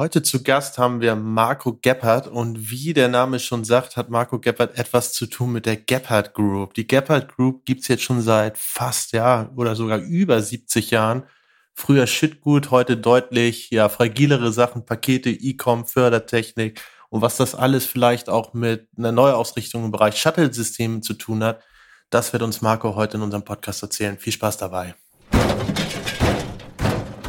[0.00, 4.38] Heute zu Gast haben wir Marco Gebhardt und wie der Name schon sagt, hat Marco
[4.38, 6.74] Gebhardt etwas zu tun mit der Gebhardt Group.
[6.74, 11.24] Die Gebhardt Group gibt's jetzt schon seit fast, ja, oder sogar über 70 Jahren.
[11.74, 18.28] Früher Shitgut, heute deutlich, ja, fragilere Sachen, Pakete, E-Com, Fördertechnik und was das alles vielleicht
[18.28, 21.60] auch mit einer Neuausrichtung im Bereich Shuttle-Systemen zu tun hat,
[22.08, 24.16] das wird uns Marco heute in unserem Podcast erzählen.
[24.16, 24.94] Viel Spaß dabei.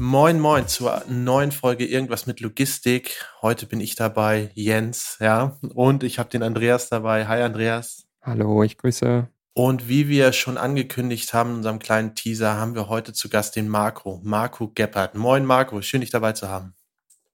[0.00, 3.26] Moin, moin zur neuen Folge Irgendwas mit Logistik.
[3.42, 7.26] Heute bin ich dabei, Jens, ja, und ich habe den Andreas dabei.
[7.26, 8.06] Hi, Andreas.
[8.22, 9.26] Hallo, ich grüße.
[9.54, 13.56] Und wie wir schon angekündigt haben in unserem kleinen Teaser, haben wir heute zu Gast
[13.56, 15.16] den Marco, Marco Gebhardt.
[15.16, 16.74] Moin, Marco, schön dich dabei zu haben.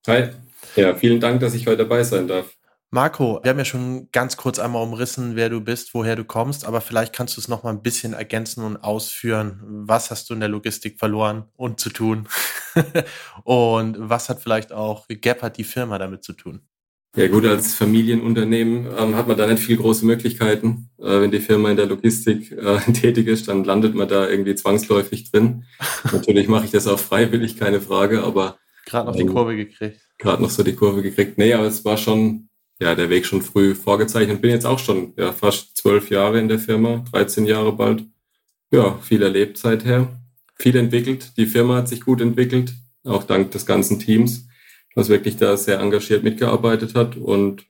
[0.06, 0.30] Hi.
[0.74, 2.56] Ja, vielen Dank, dass ich heute dabei sein darf.
[2.94, 6.64] Marco, wir haben ja schon ganz kurz einmal umrissen, wer du bist, woher du kommst,
[6.64, 9.60] aber vielleicht kannst du es noch mal ein bisschen ergänzen und ausführen.
[9.66, 12.28] Was hast du in der Logistik verloren und zu tun?
[13.42, 16.60] und was hat vielleicht auch Gebhardt die Firma damit zu tun?
[17.16, 20.88] Ja gut, als Familienunternehmen ähm, hat man da nicht viele große Möglichkeiten.
[21.00, 24.54] Äh, wenn die Firma in der Logistik äh, tätig ist, dann landet man da irgendwie
[24.54, 25.64] zwangsläufig drin.
[26.12, 29.98] Natürlich mache ich das auch freiwillig, keine Frage, aber gerade noch ähm, die Kurve gekriegt.
[30.16, 31.38] Gerade noch so die Kurve gekriegt.
[31.38, 34.40] Nee, aber es war schon ja, der Weg schon früh vorgezeichnet.
[34.40, 38.04] Bin jetzt auch schon ja, fast zwölf Jahre in der Firma, 13 Jahre bald.
[38.70, 40.20] Ja, viel erlebt seither,
[40.56, 41.36] viel entwickelt.
[41.36, 44.48] Die Firma hat sich gut entwickelt, auch dank des ganzen Teams,
[44.94, 47.16] was wirklich da sehr engagiert mitgearbeitet hat.
[47.16, 47.64] Und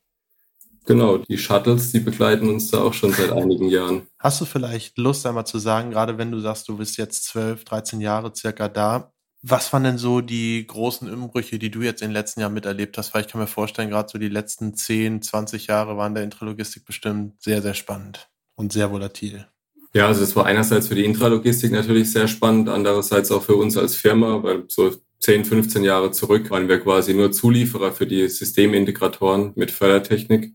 [0.86, 4.06] genau, die Shuttles, die begleiten uns da auch schon seit einigen Jahren.
[4.18, 7.64] Hast du vielleicht Lust einmal zu sagen, gerade wenn du sagst, du bist jetzt zwölf,
[7.64, 9.13] 13 Jahre circa da,
[9.46, 12.96] was waren denn so die großen Umbrüche, die du jetzt in den letzten Jahren miterlebt
[12.96, 13.12] hast?
[13.12, 16.86] Weil ich kann mir vorstellen, gerade so die letzten 10, 20 Jahre waren der Intralogistik
[16.86, 19.46] bestimmt sehr, sehr spannend und sehr volatil.
[19.92, 23.76] Ja, also das war einerseits für die Intralogistik natürlich sehr spannend, andererseits auch für uns
[23.76, 28.26] als Firma, weil so 10, 15 Jahre zurück waren wir quasi nur Zulieferer für die
[28.28, 30.54] Systemintegratoren mit Fördertechnik,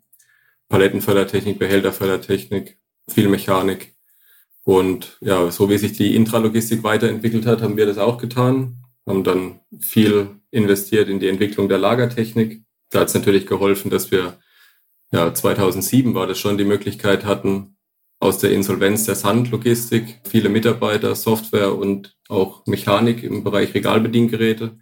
[0.67, 3.93] Palettenfördertechnik, Behälterfördertechnik, viel Mechanik.
[4.63, 8.78] Und ja, so wie sich die Intralogistik weiterentwickelt hat, haben wir das auch getan
[9.09, 12.61] haben dann viel investiert in die Entwicklung der Lagertechnik.
[12.91, 14.37] Da hat es natürlich geholfen, dass wir,
[15.11, 17.75] ja, 2007 war das schon die Möglichkeit hatten,
[18.19, 24.77] aus der Insolvenz der Sandlogistik viele Mitarbeiter, Software und auch Mechanik im Bereich Regalbediengeräte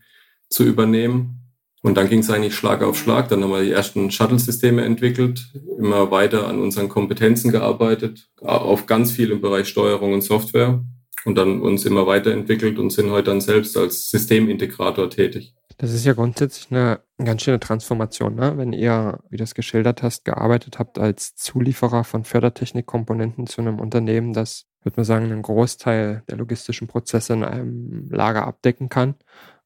[0.50, 1.54] zu übernehmen.
[1.84, 3.30] Und dann ging es eigentlich Schlag auf Schlag.
[3.30, 9.12] Dann haben wir die ersten Shuttle-Systeme entwickelt, immer weiter an unseren Kompetenzen gearbeitet, auf ganz
[9.12, 10.84] viel im Bereich Steuerung und Software
[11.28, 15.54] und dann uns immer weiterentwickelt und sind heute dann selbst als Systemintegrator tätig.
[15.78, 18.58] Das ist ja grundsätzlich eine ganz schöne Transformation, ne?
[18.58, 23.80] wenn ihr, wie du es geschildert hast, gearbeitet habt als Zulieferer von Fördertechnikkomponenten zu einem
[23.82, 29.16] Unternehmen, das, würde man sagen, einen Großteil der logistischen Prozesse in einem Lager abdecken kann.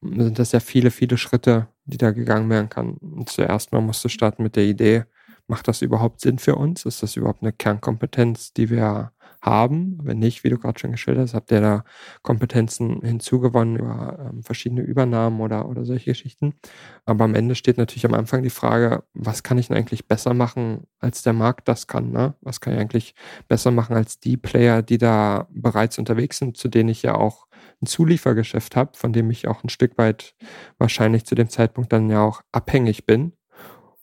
[0.02, 2.94] Sind das ja viele, viele Schritte, die da gegangen werden kann.
[2.94, 5.04] Und zuerst mal musst du starten mit der Idee,
[5.46, 6.84] macht das überhaupt Sinn für uns?
[6.86, 9.11] Ist das überhaupt eine Kernkompetenz, die wir
[9.42, 9.98] haben.
[10.02, 11.84] Wenn nicht, wie du gerade schon geschildert hast, habt ihr da
[12.22, 16.54] Kompetenzen hinzugewonnen über ähm, verschiedene Übernahmen oder, oder solche Geschichten.
[17.04, 20.32] Aber am Ende steht natürlich am Anfang die Frage, was kann ich denn eigentlich besser
[20.32, 22.12] machen, als der Markt das kann?
[22.12, 22.34] Ne?
[22.40, 23.14] Was kann ich eigentlich
[23.48, 27.46] besser machen als die Player, die da bereits unterwegs sind, zu denen ich ja auch
[27.82, 30.36] ein Zuliefergeschäft habe, von dem ich auch ein Stück weit
[30.78, 33.32] wahrscheinlich zu dem Zeitpunkt dann ja auch abhängig bin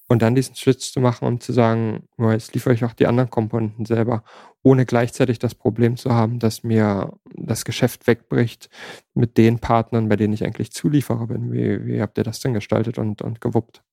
[0.09, 3.29] und dann diesen Switch zu machen, um zu sagen, jetzt liefere ich auch die anderen
[3.29, 4.23] Komponenten selber,
[4.63, 8.69] ohne gleichzeitig das Problem zu haben, dass mir das Geschäft wegbricht
[9.13, 11.53] mit den Partnern, bei denen ich eigentlich Zulieferer bin.
[11.53, 13.83] Wie, wie habt ihr das denn gestaltet und, und gewuppt?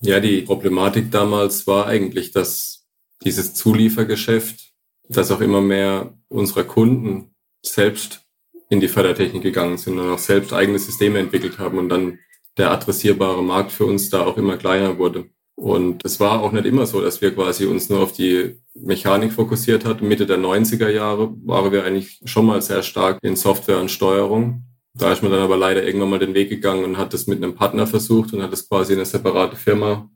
[0.00, 2.86] Ja, die Problematik damals war eigentlich, dass
[3.22, 4.72] dieses Zuliefergeschäft,
[5.08, 8.22] dass auch immer mehr unserer Kunden selbst
[8.70, 12.18] in die Fördertechnik gegangen sind und auch selbst eigene Systeme entwickelt haben und dann
[12.56, 15.28] der adressierbare Markt für uns da auch immer kleiner wurde.
[15.58, 19.32] Und es war auch nicht immer so, dass wir quasi uns nur auf die Mechanik
[19.32, 20.06] fokussiert hatten.
[20.06, 24.62] Mitte der 90er Jahre waren wir eigentlich schon mal sehr stark in Software und Steuerung.
[24.94, 27.42] Da ist man dann aber leider irgendwann mal den Weg gegangen und hat das mit
[27.42, 30.08] einem Partner versucht und hat das quasi in eine separate Firma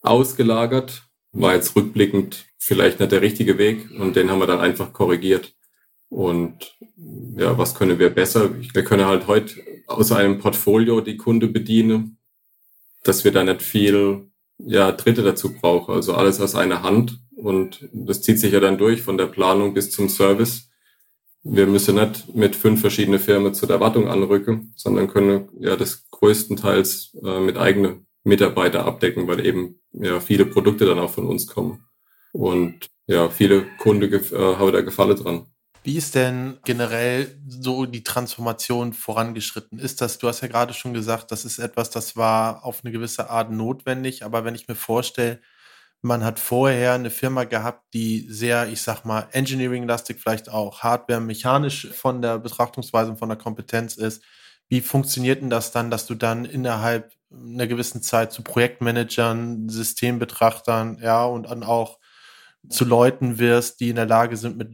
[0.00, 1.04] ausgelagert.
[1.30, 5.54] War jetzt rückblickend vielleicht nicht der richtige Weg und den haben wir dann einfach korrigiert.
[6.08, 6.76] Und
[7.36, 8.50] ja, was können wir besser?
[8.74, 9.54] Wir können halt heute
[9.86, 12.16] aus einem Portfolio die Kunde bedienen
[13.06, 15.94] dass wir da nicht viel ja, Dritte dazu brauchen.
[15.94, 17.20] Also alles aus einer Hand.
[17.36, 20.70] Und das zieht sich ja dann durch von der Planung bis zum Service.
[21.42, 27.16] Wir müssen nicht mit fünf verschiedenen Firmen zur Erwartung anrücken, sondern können ja das größtenteils
[27.22, 31.84] äh, mit eigenen Mitarbeiter abdecken, weil eben ja viele Produkte dann auch von uns kommen.
[32.32, 35.46] Und ja, viele Kunden äh, haben da Gefallen dran.
[35.86, 39.78] Wie ist denn generell so die Transformation vorangeschritten?
[39.78, 42.90] Ist das, du hast ja gerade schon gesagt, das ist etwas, das war auf eine
[42.90, 45.40] gewisse Art notwendig, aber wenn ich mir vorstelle,
[46.02, 51.88] man hat vorher eine Firma gehabt, die sehr, ich sag mal, engineering-lastig, vielleicht auch hardware-mechanisch
[51.92, 54.24] von der Betrachtungsweise und von der Kompetenz ist.
[54.68, 60.98] Wie funktioniert denn das dann, dass du dann innerhalb einer gewissen Zeit zu Projektmanagern, Systembetrachtern,
[61.00, 61.98] ja, und dann auch
[62.68, 64.72] zu Leuten wirst, die in der Lage sind, mit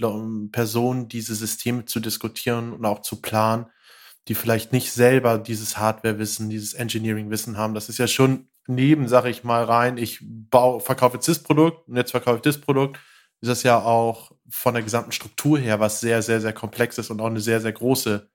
[0.53, 3.67] Personen diese Systeme zu diskutieren und auch zu planen,
[4.29, 7.75] die vielleicht nicht selber dieses Hardware-Wissen, dieses Engineering-Wissen haben.
[7.75, 11.89] Das ist ja schon neben, sage ich mal, rein, ich baue, verkaufe jetzt das Produkt
[11.89, 12.99] und jetzt verkaufe ich das Produkt,
[13.41, 17.11] ist das ja auch von der gesamten Struktur her was sehr, sehr, sehr komplex ist
[17.11, 18.29] und auch eine sehr, sehr große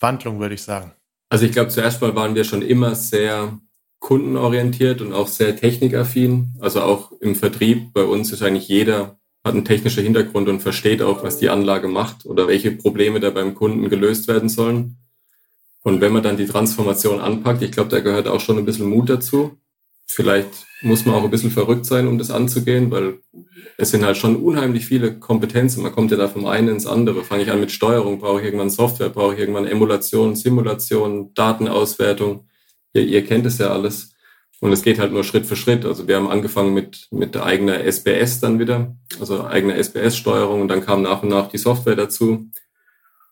[0.00, 0.92] Wandlung, würde ich sagen.
[1.28, 3.58] Also ich glaube, zuerst mal waren wir schon immer sehr
[3.98, 6.54] kundenorientiert und auch sehr technikaffin.
[6.60, 11.00] Also auch im Vertrieb bei uns ist eigentlich jeder hat einen technischen Hintergrund und versteht
[11.00, 14.96] auch, was die Anlage macht oder welche Probleme da beim Kunden gelöst werden sollen.
[15.84, 18.88] Und wenn man dann die Transformation anpackt, ich glaube, da gehört auch schon ein bisschen
[18.88, 19.56] Mut dazu.
[20.04, 23.20] Vielleicht muss man auch ein bisschen verrückt sein, um das anzugehen, weil
[23.78, 25.84] es sind halt schon unheimlich viele Kompetenzen.
[25.84, 27.22] Man kommt ja da vom einen ins andere.
[27.22, 32.48] Fange ich an mit Steuerung, brauche ich irgendwann Software, brauche ich irgendwann Emulation, Simulation, Datenauswertung
[32.96, 34.12] ihr, ihr kennt es ja alles.
[34.60, 35.84] Und es geht halt nur Schritt für Schritt.
[35.84, 40.68] Also wir haben angefangen mit, mit der eigenen SBS dann wieder, also eigener SBS-Steuerung und
[40.68, 42.50] dann kam nach und nach die Software dazu.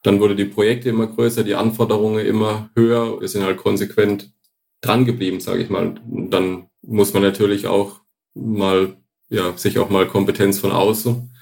[0.03, 3.21] Dann wurde die Projekte immer größer, die Anforderungen immer höher.
[3.21, 4.31] Wir sind halt konsequent
[4.83, 5.99] dran geblieben, sage ich mal.
[6.11, 8.01] Und dann muss man natürlich auch
[8.35, 8.99] mal,
[9.31, 11.35] ja, sich auch mal Kompetenz von außen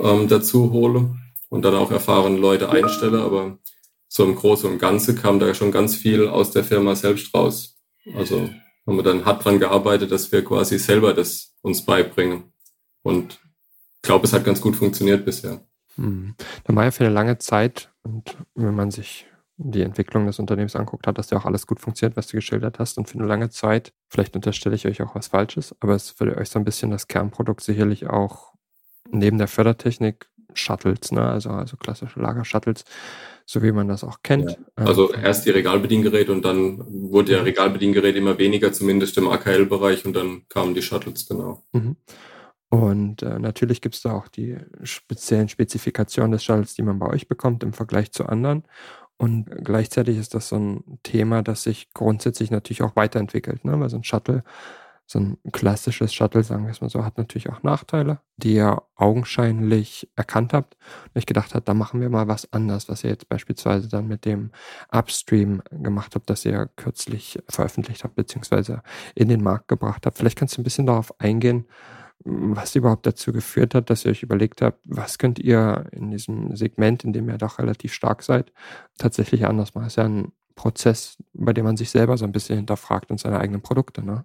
[0.00, 1.20] ähm, dazu holen
[1.50, 3.14] und dann auch erfahrene Leute einstellen.
[3.14, 3.58] Aber
[4.14, 7.76] so im Großen und Ganzen kam da schon ganz viel aus der Firma selbst raus.
[8.14, 8.48] Also
[8.86, 12.52] haben wir dann hart dran gearbeitet, dass wir quasi selber das uns beibringen.
[13.02, 13.40] Und
[13.96, 15.66] ich glaube, es hat ganz gut funktioniert bisher.
[15.96, 16.36] Hm.
[16.62, 19.26] Da war ja für eine lange Zeit, und wenn man sich
[19.56, 22.78] die Entwicklung des Unternehmens anguckt, hat das ja auch alles gut funktioniert, was du geschildert
[22.78, 22.98] hast.
[22.98, 26.36] Und für eine lange Zeit, vielleicht unterstelle ich euch auch was Falsches, aber es würde
[26.36, 28.52] euch so ein bisschen das Kernprodukt sicherlich auch
[29.10, 30.28] neben der Fördertechnik
[30.58, 31.22] Shuttles, ne?
[31.22, 32.84] also, also klassische Lagershuttles,
[33.46, 34.50] so wie man das auch kennt.
[34.50, 34.56] Ja.
[34.76, 40.04] Also ähm, erst die Regalbediengeräte und dann wurde ja Regalbediengerät immer weniger, zumindest im AKL-Bereich
[40.04, 41.62] und dann kamen die Shuttles, genau.
[41.72, 41.96] Mhm.
[42.70, 47.06] Und äh, natürlich gibt es da auch die speziellen Spezifikationen des Shuttles, die man bei
[47.06, 48.64] euch bekommt im Vergleich zu anderen.
[49.16, 53.78] Und gleichzeitig ist das so ein Thema, das sich grundsätzlich natürlich auch weiterentwickelt, ne?
[53.78, 54.42] weil so ein Shuttle
[55.06, 58.82] so ein klassisches Shuttle, sagen wir es mal so, hat natürlich auch Nachteile, die ihr
[58.96, 60.76] augenscheinlich erkannt habt.
[61.04, 64.08] Und ich gedacht habe, da machen wir mal was anders, was ihr jetzt beispielsweise dann
[64.08, 64.50] mit dem
[64.90, 68.82] Upstream gemacht habt, das ihr kürzlich veröffentlicht habt, beziehungsweise
[69.14, 70.16] in den Markt gebracht habt.
[70.16, 71.66] Vielleicht kannst du ein bisschen darauf eingehen,
[72.24, 76.56] was überhaupt dazu geführt hat, dass ihr euch überlegt habt, was könnt ihr in diesem
[76.56, 78.52] Segment, in dem ihr doch relativ stark seid,
[78.96, 79.84] tatsächlich anders machen.
[79.84, 83.20] Das ist ja ein Prozess, bei dem man sich selber so ein bisschen hinterfragt und
[83.20, 84.24] seine eigenen Produkte, ne?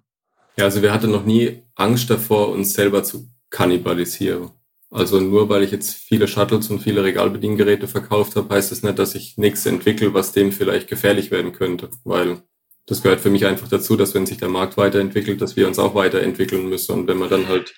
[0.56, 4.50] Ja, also wir hatten noch nie Angst davor, uns selber zu kannibalisieren.
[4.90, 8.98] Also nur weil ich jetzt viele Shuttles und viele Regalbediengeräte verkauft habe, heißt das nicht,
[8.98, 11.90] dass ich nichts entwickle, was dem vielleicht gefährlich werden könnte.
[12.04, 12.42] Weil
[12.86, 15.78] das gehört für mich einfach dazu, dass wenn sich der Markt weiterentwickelt, dass wir uns
[15.78, 16.92] auch weiterentwickeln müssen.
[16.92, 17.72] Und wenn man dann halt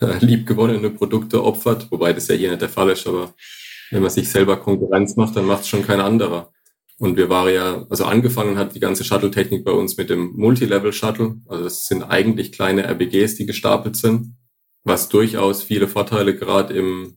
[0.00, 3.34] äh, liebgewonnene Produkte opfert, wobei das ja hier nicht der Fall ist, aber
[3.90, 6.50] wenn man sich selber Konkurrenz macht, dann macht es schon kein anderer.
[6.98, 11.36] Und wir waren ja, also angefangen hat die ganze Shuttle-Technik bei uns mit dem Multilevel-Shuttle.
[11.46, 14.34] Also das sind eigentlich kleine RBGs, die gestapelt sind,
[14.82, 17.16] was durchaus viele Vorteile gerade im,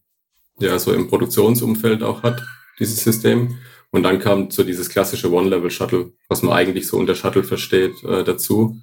[0.59, 2.43] ja, so im Produktionsumfeld auch hat,
[2.79, 3.57] dieses System.
[3.89, 8.23] Und dann kam so dieses klassische One-Level-Shuttle, was man eigentlich so unter Shuttle versteht, äh,
[8.23, 8.79] dazu.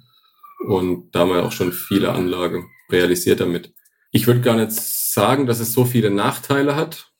[0.67, 3.73] Und da haben wir auch schon viele Anlagen realisiert damit.
[4.11, 7.11] Ich würde gar nicht sagen, dass es so viele Nachteile hat.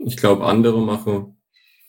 [0.00, 1.39] Ich glaube, andere machen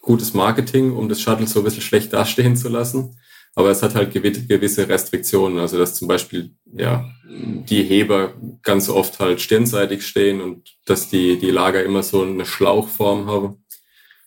[0.01, 3.17] gutes Marketing, um das Shuttle so ein bisschen schlecht dastehen zu lassen.
[3.53, 9.19] Aber es hat halt gewisse Restriktionen, also dass zum Beispiel ja die Heber ganz oft
[9.19, 13.65] halt stirnseitig stehen und dass die die Lager immer so eine Schlauchform haben.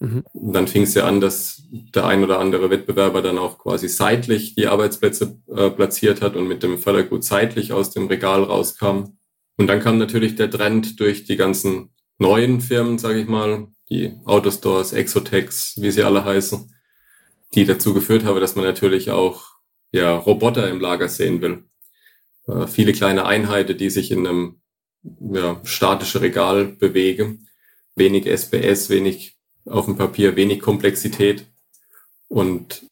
[0.00, 0.24] Mhm.
[0.34, 4.54] Dann fing es ja an, dass der ein oder andere Wettbewerber dann auch quasi seitlich
[4.54, 9.16] die Arbeitsplätze äh, platziert hat und mit dem Fördergut seitlich aus dem Regal rauskam.
[9.56, 14.14] Und dann kam natürlich der Trend durch die ganzen neuen Firmen, sage ich mal, die
[14.24, 16.74] Autostores, Exotex, wie sie alle heißen,
[17.54, 19.54] die dazu geführt haben, dass man natürlich auch
[19.92, 21.64] ja, Roboter im Lager sehen will.
[22.46, 24.60] Äh, viele kleine Einheiten, die sich in einem
[25.02, 27.48] ja, statischen Regal bewegen.
[27.94, 29.36] Wenig SPS, wenig
[29.66, 31.46] auf dem Papier, wenig Komplexität.
[32.28, 32.86] Und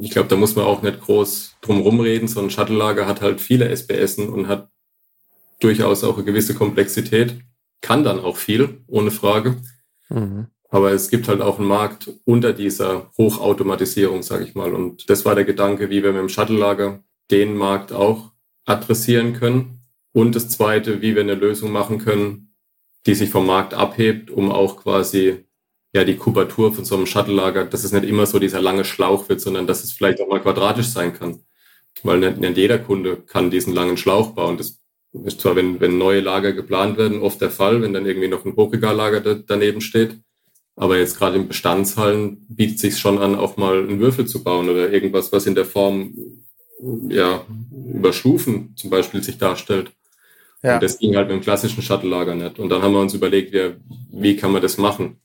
[0.00, 2.28] ich glaube, da muss man auch nicht groß drum rumreden.
[2.28, 4.70] So ein Shuttle-Lager hat halt viele SPS und hat
[5.60, 7.40] durchaus auch eine gewisse Komplexität.
[7.80, 9.62] Kann dann auch viel, ohne Frage.
[10.08, 10.48] Mhm.
[10.68, 14.74] Aber es gibt halt auch einen Markt unter dieser Hochautomatisierung, sage ich mal.
[14.74, 18.32] Und das war der Gedanke, wie wir mit dem Shuttle-Lager den Markt auch
[18.64, 19.80] adressieren können.
[20.12, 22.54] Und das Zweite, wie wir eine Lösung machen können,
[23.06, 25.44] die sich vom Markt abhebt, um auch quasi
[25.94, 29.28] ja die Kubatur von so einem Shuttle-Lager, dass es nicht immer so dieser lange Schlauch
[29.28, 31.40] wird, sondern dass es vielleicht auch mal quadratisch sein kann.
[32.02, 34.56] Weil nicht, nicht jeder Kunde kann diesen langen Schlauch bauen.
[34.56, 34.83] Das
[35.24, 38.44] ist zwar, wenn, wenn neue Lager geplant werden, oft der Fall, wenn dann irgendwie noch
[38.44, 40.16] ein Hochregallager da, daneben steht.
[40.76, 44.68] Aber jetzt gerade in Bestandshallen bietet sich schon an, auch mal einen Würfel zu bauen
[44.68, 46.14] oder irgendwas, was in der Form
[47.08, 47.44] ja
[47.94, 49.92] über Stufen zum Beispiel sich darstellt.
[50.62, 50.74] Ja.
[50.74, 52.58] Und das ging halt mit dem klassischen Shuttle-Lager nicht.
[52.58, 53.74] Und dann haben wir uns überlegt, wie,
[54.10, 55.20] wie kann man das machen?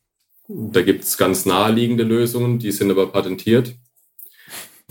[0.48, 3.74] Da gibt es ganz naheliegende Lösungen, die sind aber patentiert.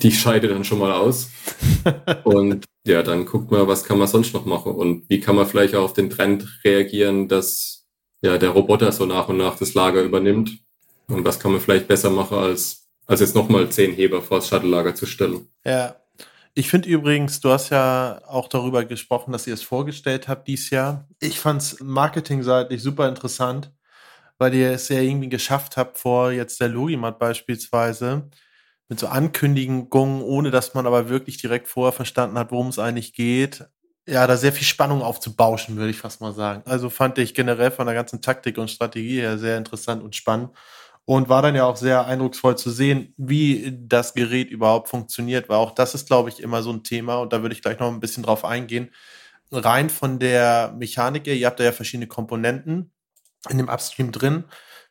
[0.02, 1.30] Die scheide dann schon mal aus.
[2.24, 5.46] und ja, dann guckt man, was kann man sonst noch machen und wie kann man
[5.46, 7.86] vielleicht auch auf den Trend reagieren, dass
[8.22, 10.58] ja der Roboter so nach und nach das Lager übernimmt.
[11.08, 14.48] Und was kann man vielleicht besser machen, als, als jetzt nochmal zehn Heber vor das
[14.48, 15.48] Shuttle-Lager zu stellen.
[15.64, 15.96] Ja,
[16.54, 20.70] ich finde übrigens, du hast ja auch darüber gesprochen, dass ihr es vorgestellt habt dieses
[20.70, 21.06] Jahr.
[21.20, 23.72] Ich fand es marketingseitig super interessant,
[24.38, 28.28] weil ihr es ja irgendwie geschafft habt, vor jetzt der Logimat beispielsweise,
[28.88, 33.12] mit so Ankündigungen, ohne dass man aber wirklich direkt vorher verstanden hat, worum es eigentlich
[33.12, 33.66] geht,
[34.08, 36.62] ja, da sehr viel Spannung aufzubauschen, würde ich fast mal sagen.
[36.64, 40.50] Also fand ich generell von der ganzen Taktik und Strategie her sehr interessant und spannend
[41.04, 45.58] und war dann ja auch sehr eindrucksvoll zu sehen, wie das Gerät überhaupt funktioniert, weil
[45.58, 47.88] auch das ist, glaube ich, immer so ein Thema und da würde ich gleich noch
[47.88, 48.90] ein bisschen drauf eingehen.
[49.50, 52.90] Rein von der Mechanik her, ihr habt da ja verschiedene Komponenten
[53.50, 54.44] in dem Upstream drin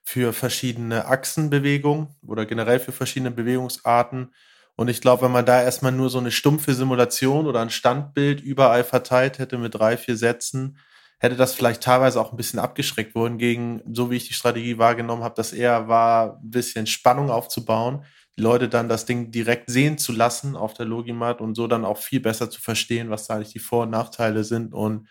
[0.08, 4.34] für verschiedene Achsenbewegungen oder generell für verschiedene Bewegungsarten.
[4.78, 8.40] Und ich glaube, wenn man da erstmal nur so eine stumpfe Simulation oder ein Standbild
[8.40, 10.78] überall verteilt hätte mit drei, vier Sätzen,
[11.20, 14.78] hätte das vielleicht teilweise auch ein bisschen abgeschreckt worden gegen, so wie ich die Strategie
[14.78, 18.06] wahrgenommen habe, dass eher war, ein bisschen Spannung aufzubauen,
[18.38, 21.84] die Leute dann das Ding direkt sehen zu lassen auf der Logimat und so dann
[21.84, 25.10] auch viel besser zu verstehen, was da eigentlich die Vor- und Nachteile sind und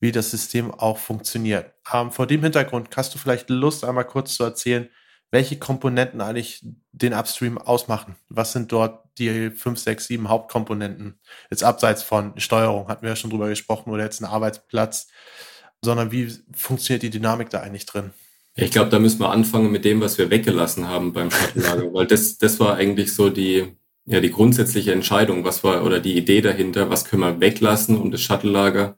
[0.00, 1.72] wie das System auch funktioniert.
[1.92, 4.88] Ähm, vor dem Hintergrund hast du vielleicht Lust, einmal kurz zu erzählen,
[5.30, 8.16] welche Komponenten eigentlich den Upstream ausmachen.
[8.28, 11.18] Was sind dort die fünf, sechs, sieben Hauptkomponenten?
[11.50, 15.08] Jetzt abseits von Steuerung, hatten wir ja schon drüber gesprochen, oder jetzt ein Arbeitsplatz,
[15.82, 18.12] sondern wie funktioniert die Dynamik da eigentlich drin?
[18.54, 22.06] Ich glaube, da müssen wir anfangen mit dem, was wir weggelassen haben beim Schattenlager, weil
[22.06, 23.76] das, das war eigentlich so die,
[24.06, 28.10] ja, die grundsätzliche Entscheidung, was war, oder die Idee dahinter, was können wir weglassen, um
[28.10, 28.96] das Shuttle-Lager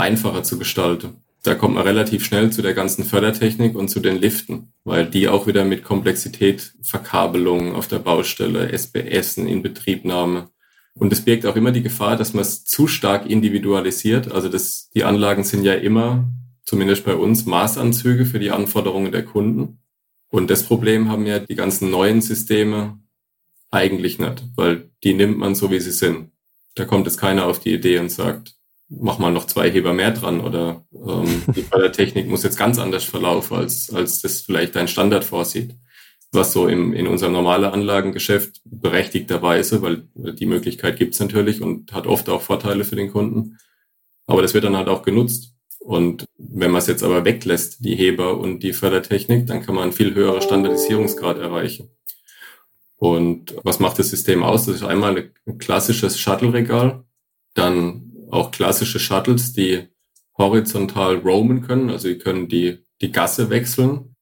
[0.00, 4.16] einfacher zu gestalten da kommt man relativ schnell zu der ganzen Fördertechnik und zu den
[4.20, 10.50] Liften, weil die auch wieder mit Komplexität, Verkabelung auf der Baustelle, SBS, in Betriebnahme.
[10.94, 14.30] Und es birgt auch immer die Gefahr, dass man es zu stark individualisiert.
[14.30, 16.30] Also das, die Anlagen sind ja immer,
[16.64, 19.78] zumindest bei uns, Maßanzüge für die Anforderungen der Kunden.
[20.28, 22.98] Und das Problem haben ja die ganzen neuen Systeme
[23.70, 26.32] eigentlich nicht, weil die nimmt man so, wie sie sind.
[26.74, 28.59] Da kommt jetzt keiner auf die Idee und sagt,
[28.90, 33.04] mach mal noch zwei Heber mehr dran oder ähm, die Fördertechnik muss jetzt ganz anders
[33.04, 35.74] verlaufen, als, als das vielleicht dein Standard vorsieht.
[36.32, 42.06] Was so im, in unserem normalen Anlagengeschäft berechtigterweise, weil die Möglichkeit gibt's natürlich und hat
[42.06, 43.58] oft auch Vorteile für den Kunden.
[44.26, 45.54] Aber das wird dann halt auch genutzt.
[45.80, 49.84] Und wenn man es jetzt aber weglässt, die Heber und die Fördertechnik, dann kann man
[49.84, 51.90] einen viel höheren Standardisierungsgrad erreichen.
[52.96, 54.66] Und was macht das System aus?
[54.66, 57.02] Das ist einmal ein klassisches Shuttle-Regal,
[57.54, 59.88] dann auch klassische Shuttles, die
[60.36, 64.16] horizontal roamen können, also die können die, die Gasse wechseln.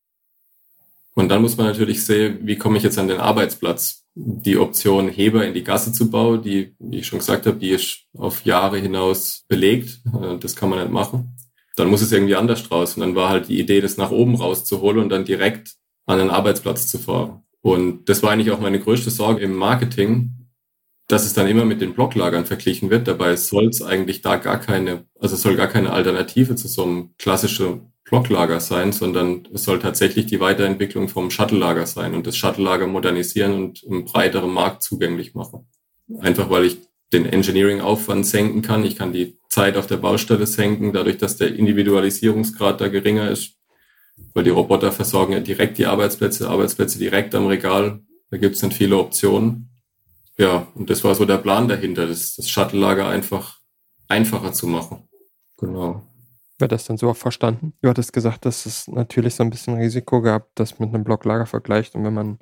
[1.15, 4.05] Und dann muss man natürlich sehen, wie komme ich jetzt an den Arbeitsplatz?
[4.15, 7.71] Die Option Heber in die Gasse zu bauen, die, wie ich schon gesagt habe, die
[7.71, 10.01] ist auf Jahre hinaus belegt.
[10.07, 11.37] Äh, das kann man nicht machen.
[11.77, 12.95] Dann muss es irgendwie anders raus.
[12.95, 15.75] Und dann war halt die Idee, das nach oben rauszuholen und dann direkt
[16.07, 17.43] an den Arbeitsplatz zu fahren.
[17.61, 20.48] Und das war eigentlich auch meine größte Sorge im Marketing,
[21.09, 23.09] dass es dann immer mit den Blocklagern verglichen wird.
[23.09, 27.11] Dabei soll es eigentlich da gar keine, also soll gar keine Alternative zu so einem
[27.19, 32.87] klassischen Blocklager sein, sondern es soll tatsächlich die Weiterentwicklung vom Shuttle-Lager sein und das Shuttle-Lager
[32.87, 35.67] modernisieren und im breiteren Markt zugänglich machen.
[36.21, 36.79] Einfach weil ich
[37.13, 38.85] den Engineering-Aufwand senken kann.
[38.85, 43.55] Ich kann die Zeit auf der Baustelle senken, dadurch, dass der Individualisierungsgrad da geringer ist,
[44.35, 48.01] weil die Roboter versorgen ja direkt die Arbeitsplätze, Arbeitsplätze direkt am Regal.
[48.31, 49.71] Da gibt es dann viele Optionen.
[50.39, 53.59] Ja, und das war so der Plan dahinter, das, das Shuttle-Lager einfach
[54.07, 55.09] einfacher zu machen.
[55.59, 56.03] Genau.
[56.61, 57.73] Wird das dann so auch verstanden?
[57.83, 61.47] Du hattest gesagt, dass es natürlich so ein bisschen Risiko gab, das mit einem Blocklager
[61.47, 61.95] vergleicht.
[61.95, 62.39] Und wenn man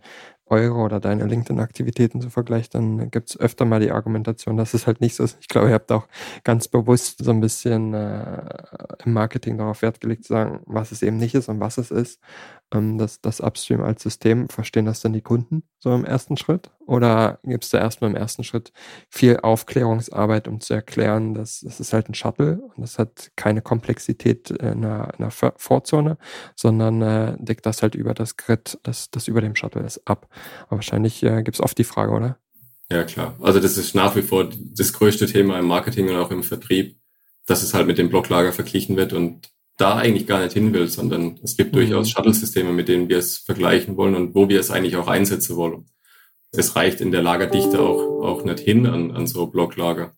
[0.47, 4.87] eure oder deine LinkedIn-Aktivitäten so vergleicht, dann gibt es öfter mal die Argumentation, dass es
[4.87, 5.37] halt nicht so ist.
[5.41, 6.07] Ich glaube, ihr habt auch
[6.45, 8.43] ganz bewusst so ein bisschen äh,
[9.05, 11.91] im Marketing darauf Wert gelegt, zu sagen, was es eben nicht ist und was es
[11.91, 12.21] ist.
[12.73, 16.71] Ähm, das, das Upstream als System, verstehen das dann die Kunden so im ersten Schritt?
[16.87, 18.73] Oder gibt es da erstmal im ersten Schritt
[19.09, 23.63] viel Aufklärungsarbeit, um zu erklären, dass es ist halt ein Shuttle und es hat keine
[23.63, 26.19] Komplexität in einer, in einer Vorzone,
[26.55, 30.29] sondern äh, deckt das halt über das Grid, das, das über dem Shuttle ist, ab.
[30.67, 32.39] Aber wahrscheinlich äh, gibt es oft die Frage, oder?
[32.91, 33.37] Ja, klar.
[33.41, 36.99] Also das ist nach wie vor das größte Thema im Marketing und auch im Vertrieb,
[37.47, 40.89] dass es halt mit dem Blocklager verglichen wird und da eigentlich gar nicht hin will,
[40.89, 41.79] sondern es gibt mhm.
[41.79, 45.57] durchaus Shuttle-Systeme, mit denen wir es vergleichen wollen und wo wir es eigentlich auch einsetzen
[45.57, 45.87] wollen.
[46.53, 50.15] Es reicht in der Lagerdichte auch, auch nicht hin an, an so Blocklager.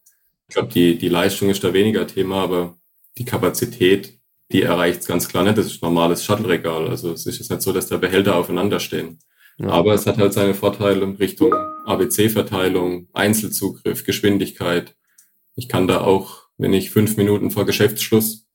[0.49, 2.79] Ich glaube, die, die Leistung ist da weniger Thema, aber
[3.19, 4.19] die Kapazität,
[4.53, 5.59] die erreicht es ganz klar nicht.
[5.59, 6.89] Das ist normales Shuttle-Regal.
[6.89, 9.19] Also es ist jetzt nicht so, dass da Behälter aufeinander stehen.
[9.59, 9.71] Ja.
[9.71, 11.53] Aber es hat halt seine Vorteile in Richtung
[11.85, 14.95] ABC-Verteilung, Einzelzugriff, Geschwindigkeit.
[15.57, 18.48] Ich kann da auch, wenn ich fünf Minuten vor Geschäftsschluss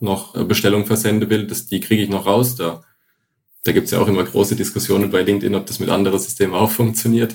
[0.00, 2.56] noch Bestellung versenden will, das, die kriege ich noch raus.
[2.56, 2.82] Da,
[3.64, 6.70] da gibt's ja auch immer große Diskussionen bei LinkedIn, ob das mit anderen Systemen auch
[6.70, 7.34] funktioniert.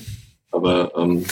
[0.51, 1.25] Aber ähm,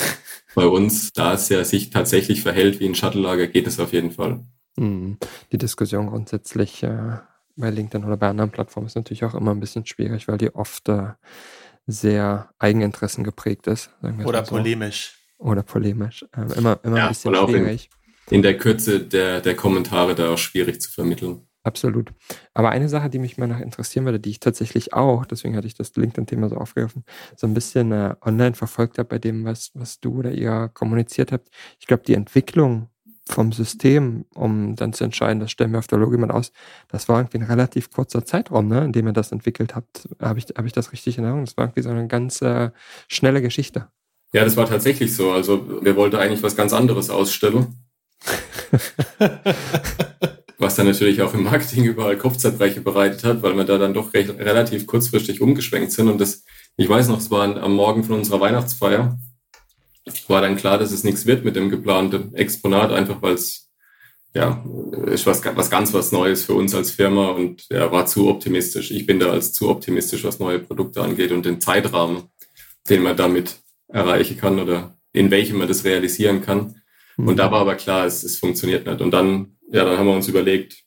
[0.55, 4.11] bei uns, da es ja sich tatsächlich verhält wie ein Shuttle-Lager, geht es auf jeden
[4.11, 4.45] Fall.
[4.77, 5.17] Hm.
[5.51, 7.17] Die Diskussion grundsätzlich äh,
[7.55, 10.53] bei LinkedIn oder bei anderen Plattformen ist natürlich auch immer ein bisschen schwierig, weil die
[10.53, 11.09] oft äh,
[11.85, 13.89] sehr Eigeninteressen geprägt ist.
[14.23, 14.55] Oder so.
[14.55, 15.17] polemisch.
[15.37, 16.25] Oder polemisch.
[16.35, 17.89] Ähm, immer immer ja, ein bisschen schwierig.
[18.29, 21.47] In, der Kürze der, der Kommentare da auch schwierig zu vermitteln.
[21.65, 22.11] Absolut.
[22.53, 25.67] Aber eine Sache, die mich mal noch interessieren würde, die ich tatsächlich auch, deswegen hatte
[25.67, 27.05] ich das LinkedIn-Thema so aufgegriffen,
[27.37, 31.31] so ein bisschen äh, online verfolgt habe bei dem, was, was du oder ihr kommuniziert
[31.31, 31.49] habt.
[31.79, 32.89] Ich glaube, die Entwicklung
[33.25, 36.51] vom System, um dann zu entscheiden, das stellen wir auf der Logik aus,
[36.89, 40.09] das war irgendwie ein relativ kurzer Zeitraum, ne, in dem ihr das entwickelt habt.
[40.21, 41.45] Habe ich, hab ich das richtig in Erinnerung?
[41.45, 42.71] Das war irgendwie so eine ganz äh,
[43.07, 43.87] schnelle Geschichte.
[44.33, 45.31] Ja, das war tatsächlich so.
[45.31, 47.82] Also wir wollten eigentlich was ganz anderes ausstellen.
[50.57, 54.13] was dann natürlich auch im Marketing überall Kopfzeitbreche bereitet hat, weil wir da dann doch
[54.13, 56.07] recht, relativ kurzfristig umgeschwenkt sind.
[56.09, 56.43] Und das,
[56.77, 59.17] ich weiß noch, es war am Morgen von unserer Weihnachtsfeier
[60.27, 63.69] war dann klar, dass es nichts wird mit dem geplanten Exponat, einfach weil es
[64.33, 64.65] ja
[65.07, 68.27] ist was, was ganz was Neues für uns als Firma und er ja, war zu
[68.27, 68.91] optimistisch.
[68.91, 72.23] Ich bin da als zu optimistisch, was neue Produkte angeht und den Zeitrahmen,
[72.89, 73.57] den man damit
[73.87, 76.81] erreichen kann oder in welchem man das realisieren kann.
[77.17, 77.27] Mhm.
[77.29, 79.01] Und da war aber klar, es, es funktioniert nicht.
[79.01, 80.83] Und dann, ja, dann haben wir uns überlegt,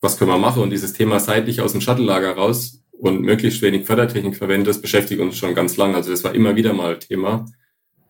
[0.00, 0.62] was können wir machen?
[0.62, 5.20] Und dieses Thema seitlich aus dem Shuttle-Lager raus und möglichst wenig Fördertechnik verwenden, das beschäftigt
[5.20, 5.94] uns schon ganz lang.
[5.94, 7.46] Also das war immer wieder mal Thema.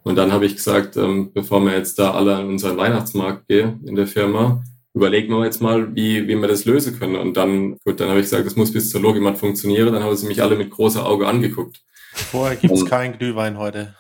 [0.02, 3.85] Und dann habe ich gesagt, ähm, bevor wir jetzt da alle an unseren Weihnachtsmarkt gehen
[3.87, 4.62] in der Firma,
[4.94, 7.16] überlegen wir jetzt mal, wie, wie wir das lösen können.
[7.16, 9.92] Und dann, gut, dann habe ich gesagt, das muss bis zur Logimat funktionieren.
[9.92, 11.81] Dann haben sie mich alle mit großer Auge angeguckt.
[12.12, 13.94] Vorher gibt es keinen Glühwein heute.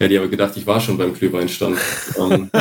[0.00, 1.78] Ja, die haben gedacht, ich war schon beim Glühweinstand.
[2.18, 2.50] Ähm,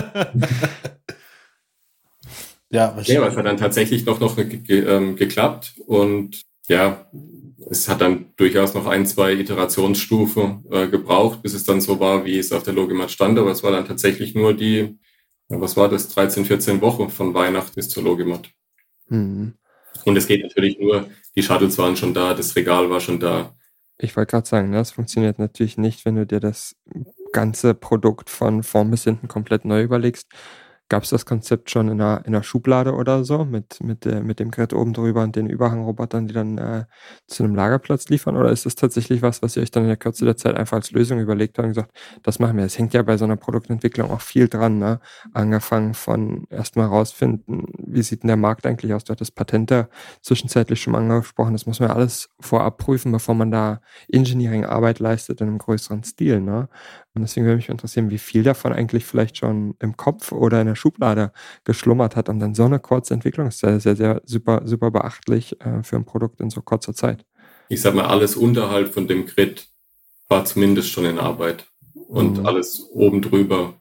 [2.69, 3.08] ja, wahrscheinlich.
[3.10, 5.76] Ja, aber es hat dann tatsächlich doch noch ge ge ähm, geklappt.
[5.86, 7.08] Und ja,
[7.69, 12.26] es hat dann durchaus noch ein, zwei Iterationsstufen äh, gebraucht, bis es dann so war,
[12.26, 13.38] wie es auf der Logimat stand.
[13.38, 14.97] Aber es war dann tatsächlich nur die,
[15.47, 18.50] was war das, 13, 14 Wochen von Weihnachten bis zur Logimat.
[19.10, 19.54] Mhm.
[20.06, 23.54] Und es geht natürlich nur, die Shuttles waren schon da, das Regal war schon da.
[24.00, 26.76] Ich wollte gerade sagen, das funktioniert natürlich nicht, wenn du dir das
[27.33, 30.27] ganze Produkt von vorn bis hinten komplett neu überlegst.
[30.89, 34.21] Gab es das Konzept schon in einer, in einer Schublade oder so, mit, mit, äh,
[34.21, 36.85] mit dem Gerät oben drüber und den Überhangrobotern, die dann äh,
[37.27, 38.37] zu einem Lagerplatz liefern?
[38.37, 40.77] Oder ist das tatsächlich was, was ihr euch dann in der Kürze der Zeit einfach
[40.77, 41.91] als Lösung überlegt habt und gesagt,
[42.23, 42.63] das machen wir?
[42.63, 45.01] Es hängt ja bei so einer Produktentwicklung auch viel dran, ne?
[45.33, 49.03] Angefangen von erstmal rausfinden, wie sieht denn der Markt eigentlich aus?
[49.03, 49.89] Du hattest Patente
[50.21, 51.51] zwischenzeitlich schon angesprochen.
[51.51, 56.05] Das muss man ja alles vorab prüfen, bevor man da Engineering-Arbeit leistet in einem größeren
[56.05, 56.69] Stil, ne?
[57.17, 60.67] Und deswegen würde mich interessieren, wie viel davon eigentlich vielleicht schon im Kopf oder in
[60.67, 61.32] der Schublade
[61.63, 65.60] geschlummert hat und dann so eine kurze Entwicklung ist sehr, sehr, sehr super, super beachtlich
[65.62, 67.25] äh, für ein Produkt in so kurzer Zeit.
[67.69, 69.67] Ich sag mal, alles unterhalb von dem Grid
[70.27, 72.45] war zumindest schon in Arbeit und mhm.
[72.45, 73.73] alles oben drüber,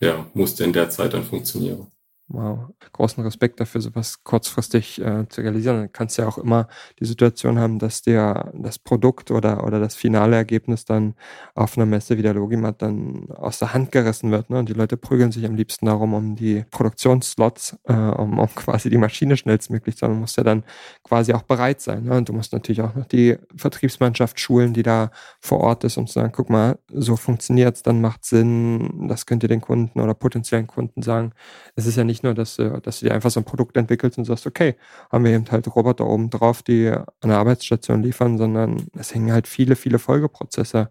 [0.00, 1.86] ja, musste in der Zeit dann funktionieren.
[2.28, 5.76] Wow, großen Respekt dafür, sowas kurzfristig äh, zu realisieren.
[5.76, 6.66] Dann kannst du ja auch immer
[6.98, 11.14] die Situation haben, dass dir das Produkt oder, oder das finale Ergebnis dann
[11.54, 14.50] auf einer Messe wie der Logimat dann aus der Hand gerissen wird.
[14.50, 14.58] Ne?
[14.58, 18.90] Und die Leute prügeln sich am liebsten darum, um die Produktionsslots, äh, um, um quasi
[18.90, 20.14] die Maschine schnellstmöglich zu haben.
[20.14, 20.64] Du musst ja dann
[21.04, 22.02] quasi auch bereit sein.
[22.02, 22.16] Ne?
[22.16, 26.08] Und du musst natürlich auch noch die Vertriebsmannschaft schulen, die da vor Ort ist, um
[26.08, 30.14] zu sagen, guck mal, so funktioniert's, dann macht Sinn, das könnt ihr den Kunden oder
[30.14, 31.30] potenziellen Kunden sagen.
[31.76, 34.16] Es ist ja nicht nicht nur, dass, dass du dir einfach so ein Produkt entwickelst
[34.16, 34.76] und sagst, okay,
[35.12, 39.32] haben wir eben halt Roboter oben drauf, die an der Arbeitsstation liefern, sondern es hängen
[39.32, 40.90] halt viele, viele Folgeprozesse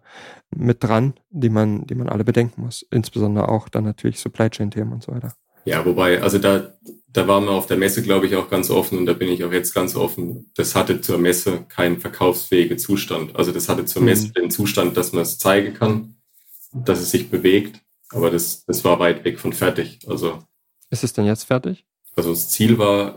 [0.54, 2.86] mit dran, die man, die man alle bedenken muss.
[2.90, 5.32] Insbesondere auch dann natürlich Supply Chain Themen und so weiter.
[5.64, 6.74] Ja, wobei, also da,
[7.08, 9.42] da waren wir auf der Messe, glaube ich, auch ganz offen und da bin ich
[9.42, 10.50] auch jetzt ganz offen.
[10.54, 13.34] Das hatte zur Messe keinen verkaufsfähigen Zustand.
[13.34, 14.32] Also das hatte zur Messe mhm.
[14.34, 16.14] den Zustand, dass man es zeigen kann,
[16.72, 19.98] dass es sich bewegt, aber das, das war weit weg von fertig.
[20.06, 20.38] Also
[20.90, 21.84] ist es denn jetzt fertig?
[22.14, 23.16] Also das Ziel war,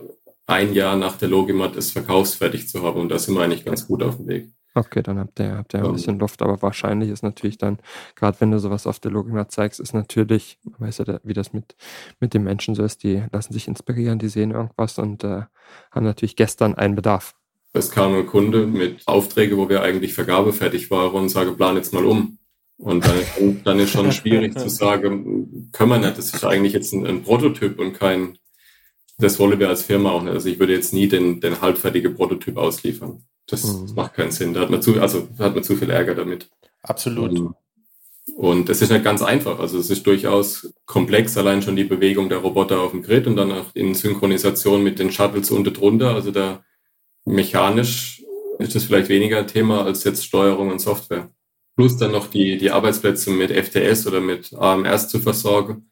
[0.49, 3.87] ein Jahr nach der Logimat es verkaufsfertig zu haben und da sind wir eigentlich ganz
[3.87, 4.49] gut auf dem Weg.
[4.75, 7.77] Okay, dann habt ihr, habt ihr ein um, bisschen Luft, aber wahrscheinlich ist natürlich dann,
[8.15, 11.53] gerade wenn du sowas auf der Logimat zeigst, ist natürlich, man weiß ja, wie das
[11.53, 11.75] mit,
[12.19, 15.43] mit den Menschen so ist, die lassen sich inspirieren, die sehen irgendwas und äh,
[15.91, 17.35] haben natürlich gestern einen Bedarf.
[17.73, 21.93] Es kam ein Kunde mit Aufträge, wo wir eigentlich vergabefertig waren und sage, plan jetzt
[21.93, 22.38] mal um.
[22.79, 26.93] Und dann, dann ist schon schwierig zu sagen, können wir nicht, das ist eigentlich jetzt
[26.93, 28.37] ein, ein, Prototyp und kein,
[29.17, 30.33] das wollen wir als Firma auch nicht.
[30.33, 33.23] Also ich würde jetzt nie den, den halbfertigen Prototyp ausliefern.
[33.47, 33.95] Das mhm.
[33.95, 34.53] macht keinen Sinn.
[34.53, 36.49] Da hat man zu, also da hat man zu viel Ärger damit.
[36.81, 37.37] Absolut.
[37.37, 37.55] Und,
[38.37, 39.59] und es ist nicht ganz einfach.
[39.59, 43.35] Also es ist durchaus komplex, allein schon die Bewegung der Roboter auf dem Grid und
[43.35, 46.15] dann auch in Synchronisation mit den Shuttles unten drunter.
[46.15, 46.63] Also da
[47.25, 48.23] mechanisch
[48.57, 51.29] ist das vielleicht weniger Thema als jetzt Steuerung und Software
[51.79, 55.89] plus dann noch die, die Arbeitsplätze mit FTS oder mit AMRs zu versorgen.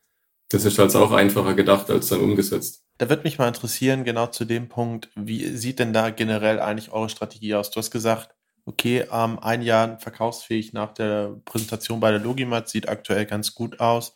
[0.50, 2.84] Das ist halt auch einfacher gedacht als dann umgesetzt.
[2.98, 6.92] Da wird mich mal interessieren, genau zu dem Punkt, wie sieht denn da generell eigentlich
[6.92, 7.72] eure Strategie aus?
[7.72, 12.90] Du hast gesagt, okay, ähm, ein Jahr verkaufsfähig nach der Präsentation bei der Logimat sieht
[12.90, 14.14] aktuell ganz gut aus.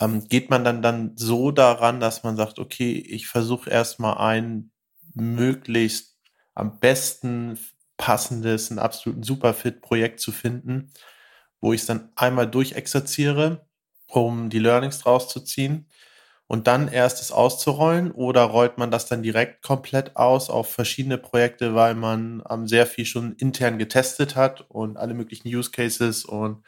[0.00, 4.72] Ähm, geht man dann dann so daran, dass man sagt, okay, ich versuche erstmal ein
[5.14, 6.18] möglichst
[6.56, 7.56] am besten
[7.98, 10.92] passendes, ein absoluten Superfit-Projekt zu finden,
[11.60, 13.66] wo ich es dann einmal durchexerziere,
[14.08, 15.86] um die Learnings draus zu ziehen
[16.48, 21.18] und dann erst es auszurollen oder rollt man das dann direkt komplett aus auf verschiedene
[21.18, 26.24] Projekte, weil man ähm, sehr viel schon intern getestet hat und alle möglichen Use Cases
[26.24, 26.64] und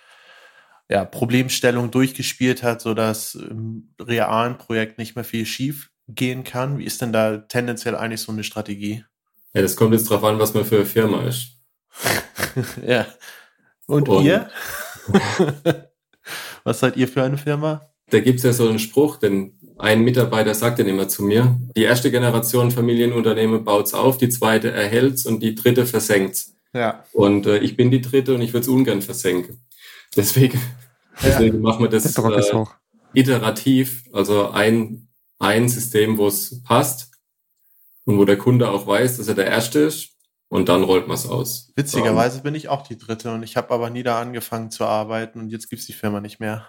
[0.90, 6.78] ja, Problemstellungen durchgespielt hat, sodass im realen Projekt nicht mehr viel schief gehen kann.
[6.78, 9.04] Wie ist denn da tendenziell eigentlich so eine Strategie?
[9.54, 11.58] Ja, das kommt jetzt drauf an, was man für eine Firma ist.
[12.86, 13.06] ja.
[13.86, 14.48] Und, Und ihr?
[16.64, 17.82] was seid ihr für eine Firma?
[18.10, 21.82] Da gibt's ja so einen Spruch, denn ein Mitarbeiter sagt dann immer zu mir, die
[21.82, 26.54] erste Generation Familienunternehmen baut's auf, die zweite erhält's und die dritte versenkt's.
[26.72, 27.04] Ja.
[27.12, 29.64] Und äh, ich bin die dritte und ich würde es ungern versenken.
[30.16, 30.60] Deswegen,
[31.22, 31.62] deswegen ja.
[31.62, 32.64] machen wir das äh,
[33.14, 35.08] iterativ, also ein,
[35.38, 37.09] ein System, wo es passt
[38.10, 40.16] und wo der Kunde auch weiß, dass er der Erste ist
[40.48, 41.72] und dann rollt man es aus.
[41.76, 44.84] Witzigerweise um, bin ich auch die Dritte und ich habe aber nie da angefangen zu
[44.84, 46.66] arbeiten und jetzt gibt's die Firma nicht mehr.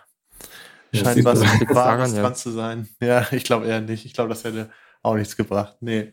[0.93, 2.87] Scheint was Wahres dran zu sein.
[3.01, 4.05] Ja, ich glaube eher nicht.
[4.05, 4.69] Ich glaube, das hätte
[5.01, 5.77] auch nichts gebracht.
[5.79, 6.11] Nee.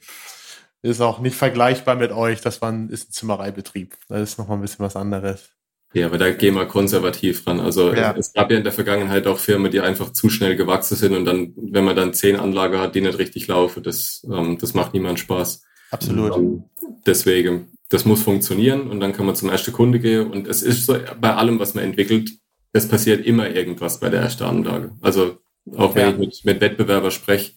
[0.80, 2.40] Ist auch nicht vergleichbar mit euch.
[2.40, 3.96] Das war ein, ist ein Zimmereibetrieb.
[4.08, 5.50] Das ist nochmal ein bisschen was anderes.
[5.94, 7.60] Ja, aber da gehen wir konservativ ran.
[7.60, 8.12] Also ja.
[8.12, 11.14] es, es, gab ja in der Vergangenheit auch Firmen, die einfach zu schnell gewachsen sind
[11.14, 14.74] und dann, wenn man dann zehn Anlagen hat, die nicht richtig laufen, das, ähm, das
[14.74, 15.62] macht niemand Spaß.
[15.90, 16.32] Absolut.
[16.32, 16.64] Und, ähm,
[17.06, 20.84] deswegen, das muss funktionieren und dann kann man zum ersten Kunde gehen und es ist
[20.84, 22.32] so, bei allem, was man entwickelt,
[22.72, 24.92] es passiert immer irgendwas bei der ersten Anlage.
[25.00, 25.38] Also
[25.74, 26.10] auch wenn ja.
[26.10, 27.52] ich mit, mit Wettbewerber spreche,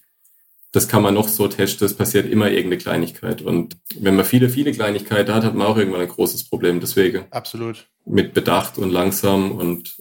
[0.71, 3.41] das kann man noch so testen, es passiert immer irgendeine Kleinigkeit.
[3.41, 6.79] Und wenn man viele, viele Kleinigkeiten hat, hat man auch irgendwann ein großes Problem.
[6.79, 7.25] Deswegen.
[7.29, 7.87] Absolut.
[8.05, 9.97] Mit Bedacht und langsam und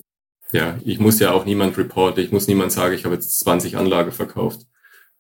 [0.53, 3.77] ja, ich muss ja auch niemand reporten, ich muss niemand sagen, ich habe jetzt 20
[3.77, 4.63] Anlage verkauft.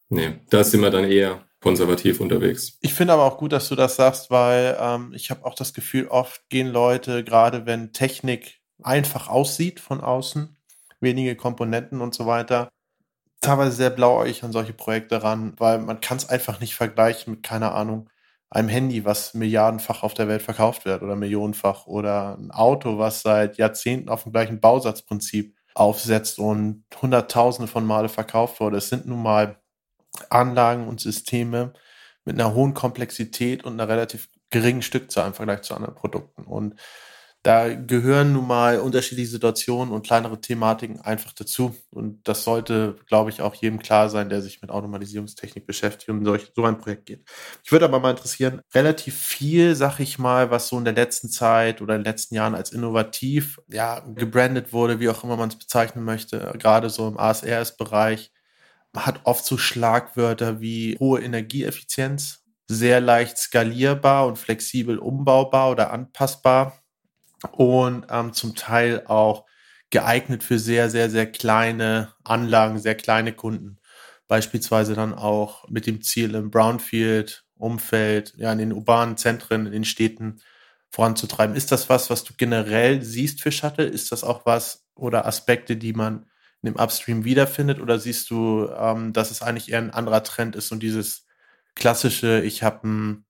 [0.08, 2.78] Nee, da sind wir dann eher konservativ unterwegs.
[2.80, 5.72] Ich finde aber auch gut, dass du das sagst, weil ähm, ich habe auch das
[5.72, 10.56] Gefühl, oft gehen Leute, gerade wenn Technik einfach aussieht von außen,
[11.00, 12.70] wenige Komponenten und so weiter,
[13.40, 17.42] teilweise sehr blauäugig an solche Projekte ran, weil man kann es einfach nicht vergleichen mit,
[17.42, 18.10] keine Ahnung,
[18.50, 23.22] einem Handy, was milliardenfach auf der Welt verkauft wird oder millionenfach oder ein Auto, was
[23.22, 28.78] seit Jahrzehnten auf dem gleichen Bausatzprinzip aufsetzt und hunderttausende von Male verkauft wurde.
[28.78, 29.60] Es sind nun mal
[30.28, 31.72] Anlagen und Systeme
[32.24, 36.42] mit einer hohen Komplexität und einer relativ geringen Stückzahl im Vergleich zu anderen Produkten.
[36.42, 36.74] Und
[37.42, 41.74] da gehören nun mal unterschiedliche Situationen und kleinere Thematiken einfach dazu.
[41.90, 46.24] Und das sollte, glaube ich, auch jedem klar sein, der sich mit Automatisierungstechnik beschäftigt und
[46.24, 47.24] solch, so ein Projekt geht.
[47.64, 51.30] Ich würde aber mal interessieren, relativ viel, sag ich mal, was so in der letzten
[51.30, 55.48] Zeit oder in den letzten Jahren als innovativ, ja, gebrandet wurde, wie auch immer man
[55.48, 58.32] es bezeichnen möchte, gerade so im ASRS-Bereich,
[58.94, 66.79] hat oft so Schlagwörter wie hohe Energieeffizienz, sehr leicht skalierbar und flexibel umbaubar oder anpassbar
[67.52, 69.46] und ähm, zum Teil auch
[69.90, 73.78] geeignet für sehr, sehr, sehr kleine Anlagen, sehr kleine Kunden.
[74.28, 79.84] Beispielsweise dann auch mit dem Ziel im Brownfield-Umfeld, ja, in den urbanen Zentren, in den
[79.84, 80.40] Städten
[80.90, 81.56] voranzutreiben.
[81.56, 83.86] Ist das was, was du generell siehst für Shuttle?
[83.86, 86.26] Ist das auch was oder Aspekte, die man
[86.62, 87.80] in dem Upstream wiederfindet?
[87.80, 91.26] Oder siehst du, ähm, dass es eigentlich eher ein anderer Trend ist und dieses
[91.74, 93.24] klassische, ich habe ein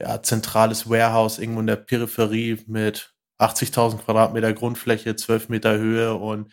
[0.00, 6.52] ja, zentrales Warehouse irgendwo in der Peripherie mit 80.000 Quadratmeter Grundfläche, 12 Meter Höhe und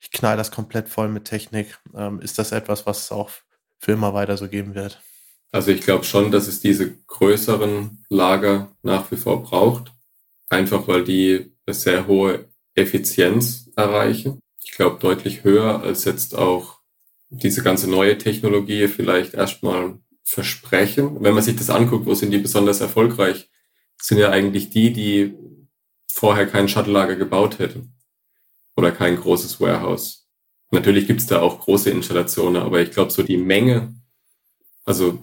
[0.00, 1.78] ich knall das komplett voll mit Technik.
[1.96, 3.30] Ähm, ist das etwas, was es auch
[3.78, 5.00] für immer weiter so geben wird?
[5.52, 9.92] Also ich glaube schon, dass es diese größeren Lager nach wie vor braucht,
[10.48, 14.40] einfach weil die eine sehr hohe Effizienz erreichen.
[14.62, 16.80] Ich glaube deutlich höher als jetzt auch
[17.30, 21.22] diese ganze neue Technologie vielleicht erstmal versprechen.
[21.22, 23.48] Wenn man sich das anguckt, wo sind die besonders erfolgreich,
[24.00, 25.34] sind ja eigentlich die, die
[26.14, 27.92] vorher kein Shuttle-Lager gebaut hätten
[28.76, 30.28] oder kein großes Warehouse.
[30.70, 33.94] Natürlich gibt's da auch große Installationen, aber ich glaube, so die Menge,
[34.84, 35.18] also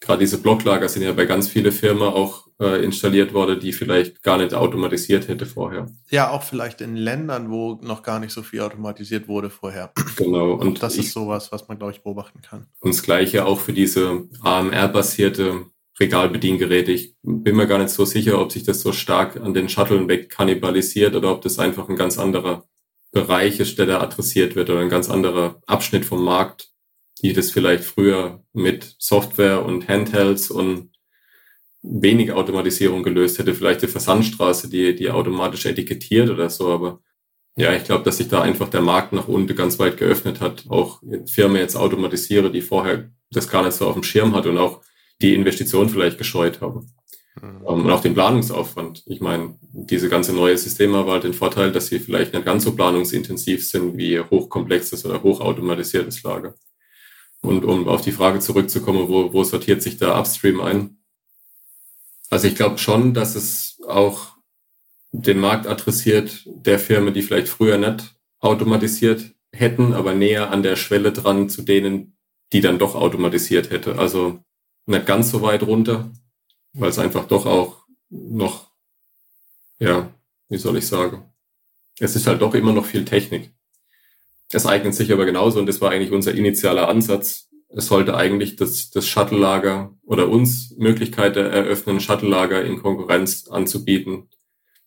[0.00, 4.22] gerade diese Blocklager sind ja bei ganz viele Firmen auch äh, installiert worden, die vielleicht
[4.22, 5.86] gar nicht automatisiert hätte vorher.
[6.08, 9.92] Ja, auch vielleicht in Ländern, wo noch gar nicht so viel automatisiert wurde vorher.
[10.16, 10.52] Genau.
[10.52, 12.66] Und das ist sowas, was man, glaube ich, beobachten kann.
[12.80, 15.66] Und das Gleiche auch für diese AMR-basierte
[16.00, 16.92] Regalbediengeräte.
[16.92, 20.08] Ich bin mir gar nicht so sicher, ob sich das so stark an den Shuttlen
[20.08, 22.64] weg kannibalisiert oder ob das einfach ein ganz anderer
[23.12, 26.70] Bereich ist, der da adressiert wird oder ein ganz anderer Abschnitt vom Markt,
[27.22, 30.90] die das vielleicht früher mit Software und Handhelds und
[31.82, 33.54] wenig Automatisierung gelöst hätte.
[33.54, 37.00] Vielleicht die Versandstraße, die, die automatisch etikettiert oder so, aber
[37.56, 40.64] ja, ich glaube, dass sich da einfach der Markt nach unten ganz weit geöffnet hat.
[40.68, 44.56] Auch Firmen jetzt automatisiere, die vorher das gar nicht so auf dem Schirm hat und
[44.56, 44.82] auch
[45.20, 46.92] die Investition vielleicht gescheut haben.
[47.40, 47.62] Mhm.
[47.62, 49.04] Um, und auch den Planungsaufwand.
[49.06, 52.64] Ich meine, diese ganze neue Systeme haben halt den Vorteil, dass sie vielleicht nicht ganz
[52.64, 56.54] so planungsintensiv sind wie hochkomplexes oder hochautomatisiertes Lager.
[57.42, 60.98] Und um auf die Frage zurückzukommen, wo, wo sortiert sich da Upstream ein?
[62.28, 64.36] Also ich glaube schon, dass es auch
[65.12, 70.76] den Markt adressiert der Firmen, die vielleicht früher nicht automatisiert hätten, aber näher an der
[70.76, 72.16] Schwelle dran zu denen,
[72.52, 73.98] die dann doch automatisiert hätte.
[73.98, 74.44] Also
[74.90, 76.10] nicht ganz so weit runter,
[76.72, 78.70] weil es einfach doch auch noch,
[79.78, 80.12] ja,
[80.48, 81.24] wie soll ich sagen,
[81.98, 83.52] es ist halt doch immer noch viel Technik.
[84.52, 87.48] Es eignet sich aber genauso und das war eigentlich unser initialer Ansatz.
[87.68, 94.28] Es sollte eigentlich das, das Shuttle-Lager oder uns Möglichkeiten eröffnen, Shuttle-Lager in Konkurrenz anzubieten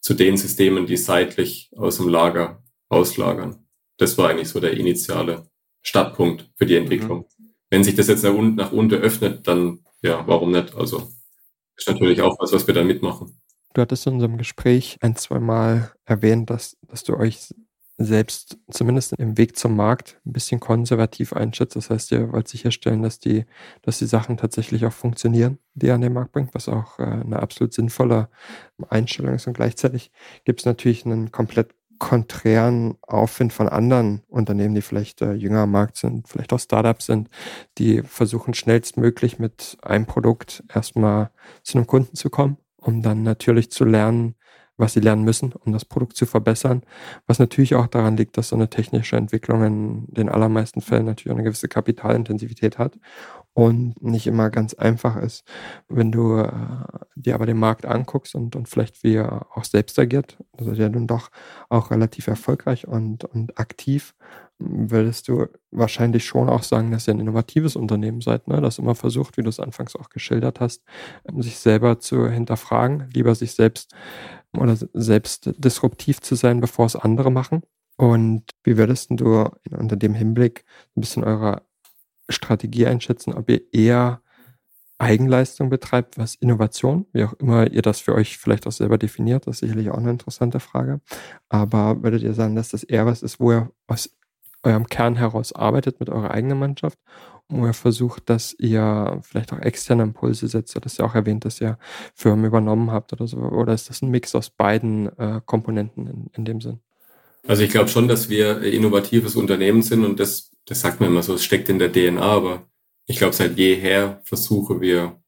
[0.01, 3.65] zu den Systemen, die seitlich aus dem Lager auslagern.
[3.97, 5.47] Das war eigentlich so der initiale
[5.81, 7.19] Startpunkt für die Entwicklung.
[7.19, 7.53] Mhm.
[7.69, 10.75] Wenn sich das jetzt nach unten, nach unten öffnet, dann ja, warum nicht?
[10.75, 11.09] Also
[11.75, 13.39] ist natürlich auch was, was wir da mitmachen.
[13.73, 17.49] Du hattest in unserem Gespräch ein, zwei Mal erwähnt, dass, dass du euch
[17.97, 21.75] selbst zumindest im Weg zum Markt ein bisschen konservativ einschätzt.
[21.75, 23.45] Das heißt, ihr wollt sicherstellen, dass die,
[23.81, 27.03] dass die Sachen tatsächlich auch funktionieren, die ihr an den Markt bringt, was auch äh,
[27.03, 28.29] eine absolut sinnvolle
[28.89, 29.47] Einstellung ist.
[29.47, 30.11] Und gleichzeitig
[30.43, 35.71] gibt es natürlich einen komplett konträren Aufwind von anderen Unternehmen, die vielleicht äh, jünger am
[35.71, 37.29] Markt sind, vielleicht auch Startups sind,
[37.77, 41.29] die versuchen schnellstmöglich mit einem Produkt erstmal
[41.61, 44.35] zu einem Kunden zu kommen, um dann natürlich zu lernen,
[44.75, 46.81] was sie lernen müssen, um das Produkt zu verbessern.
[47.25, 51.33] Was natürlich auch daran liegt, dass so eine technische Entwicklung in den allermeisten Fällen natürlich
[51.33, 52.97] eine gewisse Kapitalintensivität hat
[53.53, 55.43] und nicht immer ganz einfach ist.
[55.87, 56.51] Wenn du äh,
[57.15, 60.89] dir aber den Markt anguckst und, und vielleicht wie er auch selbst agiert, also ja
[60.89, 61.29] nun doch
[61.69, 64.15] auch relativ erfolgreich und, und aktiv,
[64.57, 68.61] würdest du wahrscheinlich schon auch sagen, dass ihr ein innovatives Unternehmen seid, ne?
[68.61, 70.83] das immer versucht, wie du es anfangs auch geschildert hast,
[71.37, 73.93] sich selber zu hinterfragen, lieber sich selbst
[74.57, 77.61] oder selbst disruptiv zu sein, bevor es andere machen.
[77.97, 81.63] Und wie würdest du unter dem Hinblick ein bisschen eure
[82.29, 84.21] Strategie einschätzen, ob ihr eher
[84.97, 89.47] Eigenleistung betreibt, was Innovation, wie auch immer ihr das für euch vielleicht auch selber definiert,
[89.47, 91.01] das ist sicherlich auch eine interessante Frage.
[91.49, 94.15] Aber würdet ihr sagen, dass das eher was ist, wo ihr aus
[94.61, 96.97] eurem Kern heraus arbeitet mit eurer eigenen Mannschaft
[97.49, 100.75] wo ihr versucht, dass ihr vielleicht auch externe Impulse setzt.
[100.75, 101.77] Du hast ja auch erwähnt, dass ihr
[102.15, 103.37] Firmen übernommen habt oder so.
[103.37, 106.79] Oder ist das ein Mix aus beiden äh, Komponenten in, in dem Sinn?
[107.45, 111.23] Also ich glaube schon, dass wir innovatives Unternehmen sind und das, das sagt man immer
[111.23, 112.69] so, es steckt in der DNA, aber
[113.05, 115.21] ich glaube, seit jeher versuche wir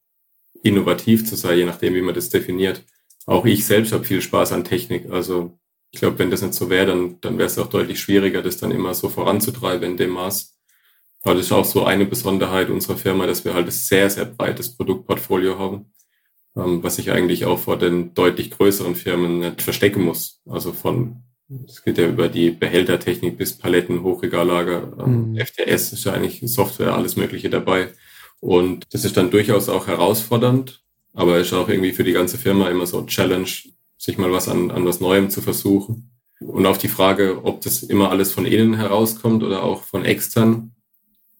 [0.63, 2.83] innovativ zu sein, je nachdem, wie man das definiert.
[3.25, 5.11] Auch ich selbst habe viel Spaß an Technik.
[5.11, 5.59] Also
[5.91, 8.57] ich glaube, wenn das nicht so wäre, dann, dann wäre es auch deutlich schwieriger, das
[8.57, 10.57] dann immer so voranzutreiben in dem Maß.
[11.23, 14.25] Aber das ist auch so eine Besonderheit unserer Firma, dass wir halt ein sehr, sehr
[14.25, 15.91] breites Produktportfolio haben,
[16.55, 20.41] ähm, was ich eigentlich auch vor den deutlich größeren Firmen nicht verstecken muss.
[20.45, 21.23] Also von,
[21.67, 25.37] es geht ja über die Behältertechnik bis Paletten, Hochregallager, ähm, mhm.
[25.37, 27.89] FTS ist ja eigentlich Software, alles Mögliche dabei.
[28.39, 32.69] Und das ist dann durchaus auch herausfordernd, aber ist auch irgendwie für die ganze Firma
[32.69, 33.47] immer so Challenge,
[33.97, 36.11] sich mal was an, an was Neuem zu versuchen.
[36.39, 40.71] Und auf die Frage, ob das immer alles von innen herauskommt oder auch von extern,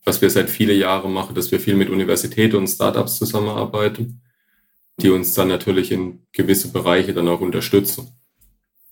[0.04, 4.22] was wir seit viele Jahren machen, dass wir viel mit Universitäten und Startups zusammenarbeiten,
[5.02, 8.08] die uns dann natürlich in gewisse Bereiche dann auch unterstützen.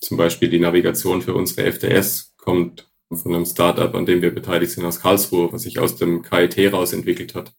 [0.03, 4.73] Zum Beispiel die Navigation für unsere FDS kommt von einem Startup, an dem wir beteiligt
[4.73, 7.55] sind aus Karlsruhe, was sich aus dem KIT raus entwickelt hat.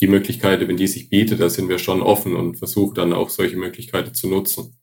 [0.00, 3.30] Die Möglichkeiten, wenn die sich bietet, da sind wir schon offen und versuchen dann auch
[3.30, 4.76] solche Möglichkeiten zu nutzen.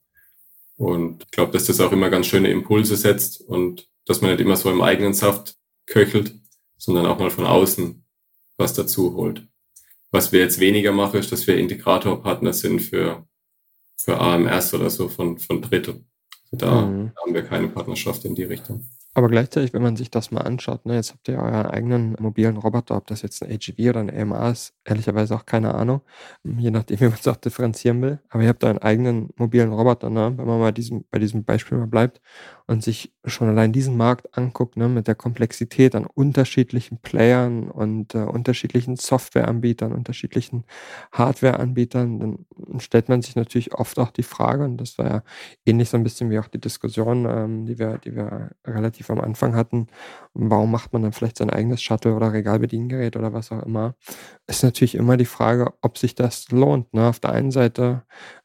[0.77, 4.39] Und ich glaube, dass das auch immer ganz schöne Impulse setzt und dass man nicht
[4.39, 5.55] immer so im eigenen Saft
[5.85, 6.33] köchelt,
[6.77, 8.05] sondern auch mal von außen
[8.55, 9.45] was dazu holt.
[10.09, 13.27] Was wir jetzt weniger machen, ist, dass wir Integratorpartner sind für,
[13.97, 16.10] für AMS oder so von, von Dritten.
[16.51, 17.11] Da mhm.
[17.15, 18.85] haben wir keine Partnerschaft in die Richtung.
[19.13, 22.55] Aber gleichzeitig, wenn man sich das mal anschaut, ne, jetzt habt ihr euren eigenen mobilen
[22.55, 26.01] Roboter, ob das jetzt ein AGV oder ein AMA ist, ehrlicherweise auch keine Ahnung,
[26.43, 28.19] je nachdem, wie man es auch differenzieren will.
[28.29, 31.77] Aber ihr habt euren eigenen mobilen Roboter, ne, wenn man mal diesem, bei diesem Beispiel
[31.77, 32.21] mal bleibt
[32.71, 38.15] und sich schon allein diesen Markt anguckt, ne, mit der Komplexität an unterschiedlichen Playern und
[38.15, 40.63] äh, unterschiedlichen Softwareanbietern, unterschiedlichen
[41.11, 45.23] Hardwareanbietern, dann stellt man sich natürlich oft auch die Frage, und das war ja
[45.65, 49.19] ähnlich so ein bisschen wie auch die Diskussion, ähm, die wir, die wir relativ am
[49.19, 49.87] Anfang hatten,
[50.33, 53.95] warum macht man dann vielleicht sein eigenes Shuttle oder Regalbediengerät oder was auch immer,
[54.47, 56.93] ist natürlich immer die Frage, ob sich das lohnt.
[56.93, 57.05] Ne?
[57.05, 58.03] Auf der einen Seite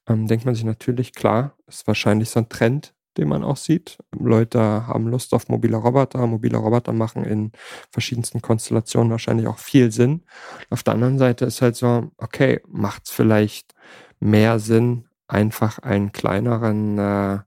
[0.09, 3.99] ähm, denkt man sich natürlich, klar, ist wahrscheinlich so ein Trend, den man auch sieht.
[4.19, 6.27] Leute haben Lust auf mobile Roboter.
[6.27, 7.53] Mobile Roboter machen in
[7.91, 10.23] verschiedensten Konstellationen wahrscheinlich auch viel Sinn.
[10.71, 13.75] Auf der anderen Seite ist halt so, okay, macht es vielleicht
[14.21, 17.39] mehr Sinn, einfach einen kleineren äh,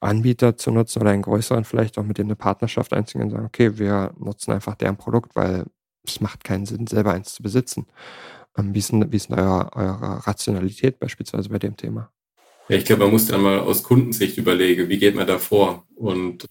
[0.00, 3.46] Anbieter zu nutzen oder einen größeren, vielleicht auch mit dem eine Partnerschaft einzugehen und sagen,
[3.46, 5.66] okay, wir nutzen einfach deren Produkt, weil
[6.06, 7.86] es macht keinen Sinn, selber eins zu besitzen.
[8.56, 12.10] Ähm, wie ist denn, wie ist denn eure, eure Rationalität beispielsweise bei dem Thema?
[12.70, 15.88] Ja, ich glaube, man muss dann mal aus Kundensicht überlegen, wie geht man da vor
[15.96, 16.46] und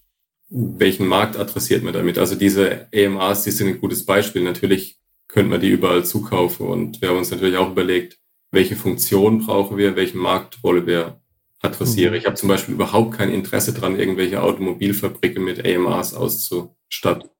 [0.50, 2.18] welchen Markt adressiert man damit.
[2.18, 4.42] Also diese EMAs, die sind ein gutes Beispiel.
[4.42, 8.18] Natürlich könnte man die überall zukaufen und wir haben uns natürlich auch überlegt,
[8.50, 11.22] welche Funktion brauchen wir, welchen Markt wollen wir
[11.62, 12.12] adressieren.
[12.12, 12.18] Mhm.
[12.18, 17.30] Ich habe zum Beispiel überhaupt kein Interesse daran, irgendwelche Automobilfabriken mit AMAs auszustatten,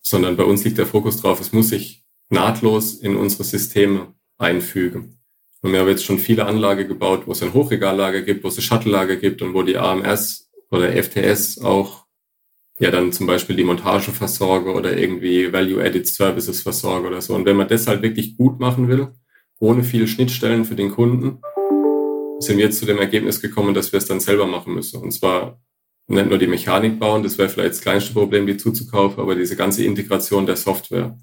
[0.00, 5.20] sondern bei uns liegt der Fokus drauf, es muss sich nahtlos in unsere Systeme einfügen.
[5.62, 8.58] Und wir haben jetzt schon viele Anlagen gebaut, wo es ein Hochregallager gibt, wo es
[8.58, 12.06] ein Shuttle-Lager gibt und wo die AMS oder FTS auch
[12.78, 17.34] ja dann zum Beispiel die Montageversorger oder irgendwie Value-Added Services versorgen oder so.
[17.34, 19.08] Und wenn man das halt wirklich gut machen will,
[19.58, 21.40] ohne viele Schnittstellen für den Kunden,
[22.38, 25.00] sind wir jetzt zu dem Ergebnis gekommen, dass wir es dann selber machen müssen.
[25.00, 25.60] Und zwar
[26.06, 29.56] nicht nur die Mechanik bauen, das wäre vielleicht das kleinste Problem, die zuzukaufen, aber diese
[29.56, 31.18] ganze Integration der Software.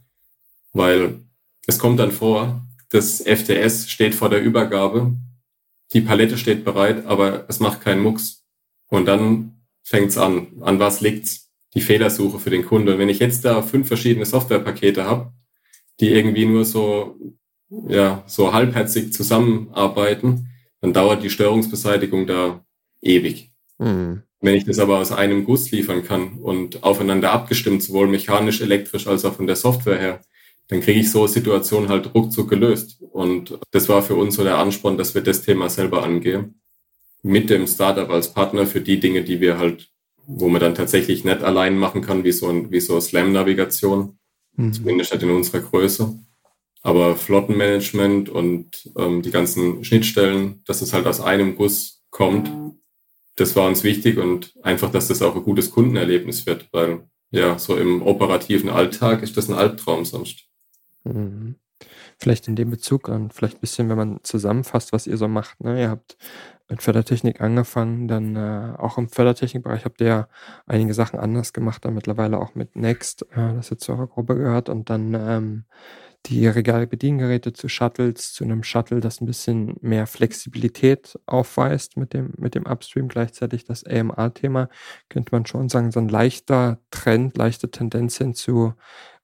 [0.74, 1.22] Weil
[1.67, 5.16] es kommt dann vor, das FTS steht vor der Übergabe,
[5.94, 8.44] die Palette steht bereit, aber es macht keinen Mucks.
[8.90, 10.48] Und dann fängt's an.
[10.62, 11.52] An was liegt's?
[11.74, 12.90] Die Fehlersuche für den Kunden.
[12.90, 15.34] Und wenn ich jetzt da fünf verschiedene Softwarepakete habe,
[16.00, 17.18] die irgendwie nur so,
[17.88, 20.50] ja, so halbherzig zusammenarbeiten,
[20.82, 22.64] dann dauert die Störungsbeseitigung da
[23.02, 23.52] ewig.
[23.80, 24.22] Mhm.
[24.40, 29.08] Wenn ich das aber aus einem Guss liefern kann und aufeinander abgestimmt, sowohl mechanisch, elektrisch
[29.08, 30.22] als auch von der Software her,
[30.67, 33.02] dann kriege ich so Situationen halt ruckzuck gelöst.
[33.12, 36.62] Und das war für uns so der Ansporn, dass wir das Thema selber angehen.
[37.21, 39.89] Mit dem Startup als Partner für die Dinge, die wir halt,
[40.26, 44.17] wo man dann tatsächlich nicht allein machen kann, wie so ein, wie so Slam-Navigation.
[44.56, 44.73] Mhm.
[44.73, 46.19] Zumindest nicht in unserer Größe.
[46.82, 52.52] Aber Flottenmanagement und ähm, die ganzen Schnittstellen, dass es halt aus einem Guss kommt,
[53.36, 57.58] das war uns wichtig und einfach, dass das auch ein gutes Kundenerlebnis wird, weil ja,
[57.58, 60.45] so im operativen Alltag ist das ein Albtraum sonst.
[61.04, 61.56] Mhm.
[62.18, 65.62] Vielleicht in dem Bezug und vielleicht ein bisschen, wenn man zusammenfasst, was ihr so macht.
[65.62, 65.82] Ne?
[65.82, 66.18] Ihr habt
[66.70, 70.28] mit Fördertechnik angefangen, dann äh, auch im Fördertechnikbereich habt ihr ja
[70.66, 74.36] einige Sachen anders gemacht, dann mittlerweile auch mit Next, äh, das jetzt zu eurer Gruppe
[74.36, 75.66] gehört und dann ähm,
[76.26, 82.34] die Regalbediengeräte zu Shuttles, zu einem Shuttle, das ein bisschen mehr Flexibilität aufweist mit dem,
[82.38, 83.09] mit dem Upstream.
[83.09, 84.69] Gleichzeitig das AMA-Thema,
[85.09, 88.74] könnte man schon sagen, so ein leichter Trend, leichte Tendenz hin zu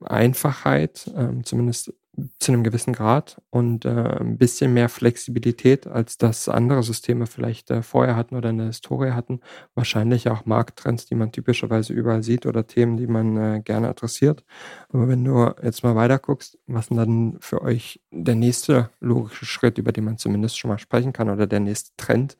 [0.01, 1.93] Einfachheit, ähm, zumindest
[2.39, 7.72] zu einem gewissen Grad und äh, ein bisschen mehr Flexibilität, als das andere Systeme vielleicht
[7.72, 9.41] äh, vorher hatten oder in der Historie hatten.
[9.76, 14.43] Wahrscheinlich auch Markttrends, die man typischerweise überall sieht oder Themen, die man äh, gerne adressiert.
[14.89, 19.45] Aber wenn du jetzt mal weiter guckst, was denn dann für euch der nächste logische
[19.45, 22.38] Schritt, über den man zumindest schon mal sprechen kann oder der nächste Trend,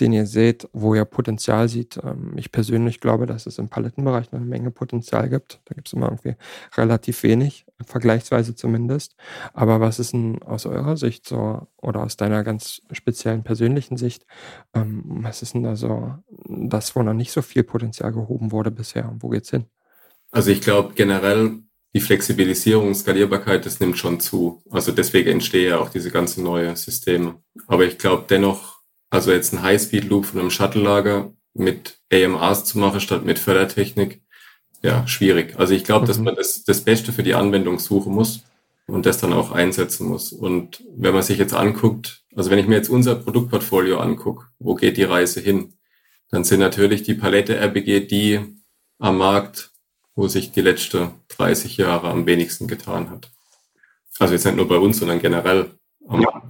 [0.00, 1.98] den ihr seht, wo ihr Potenzial sieht?
[2.02, 5.60] Ähm, ich persönlich glaube, dass es im Palettenbereich noch eine Menge Potenzial gibt.
[5.66, 6.36] Da gibt es immer irgendwie
[6.76, 9.16] relativ wenig, vergleichsweise zumindest.
[9.52, 14.26] Aber was ist denn aus eurer Sicht so oder aus deiner ganz speziellen persönlichen Sicht,
[14.74, 16.14] ähm, was ist denn da so
[16.46, 19.14] das, wo noch nicht so viel Potenzial gehoben wurde bisher?
[19.20, 19.66] Wo geht's hin?
[20.30, 21.58] Also ich glaube generell
[21.94, 24.62] die Flexibilisierung, Skalierbarkeit, das nimmt schon zu.
[24.70, 27.42] Also deswegen entstehen ja auch diese ganzen neue Systeme.
[27.66, 33.00] Aber ich glaube dennoch, also jetzt ein High-Speed-Loop von einem Shuttle-Lager mit AMAs zu machen
[33.00, 34.22] statt mit Fördertechnik,
[34.82, 35.58] ja, schwierig.
[35.58, 36.08] Also ich glaube, mhm.
[36.08, 38.44] dass man das, das Beste für die Anwendung suchen muss
[38.90, 40.32] und das dann auch einsetzen muss.
[40.32, 44.74] Und wenn man sich jetzt anguckt, also wenn ich mir jetzt unser Produktportfolio angucke, wo
[44.74, 45.74] geht die Reise hin,
[46.30, 48.40] dann sind natürlich die Palette RBG die
[48.98, 49.70] am Markt,
[50.14, 53.30] wo sich die letzten 30 Jahre am wenigsten getan hat.
[54.18, 55.70] Also jetzt nicht nur bei uns, sondern generell.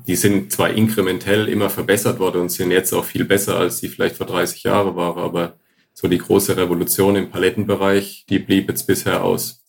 [0.06, 3.88] Die sind zwar inkrementell immer verbessert worden und sind jetzt auch viel besser, als die
[3.88, 5.58] vielleicht vor 30 Jahren waren, aber
[5.92, 9.59] so die große Revolution im Palettenbereich, die blieb jetzt bisher aus.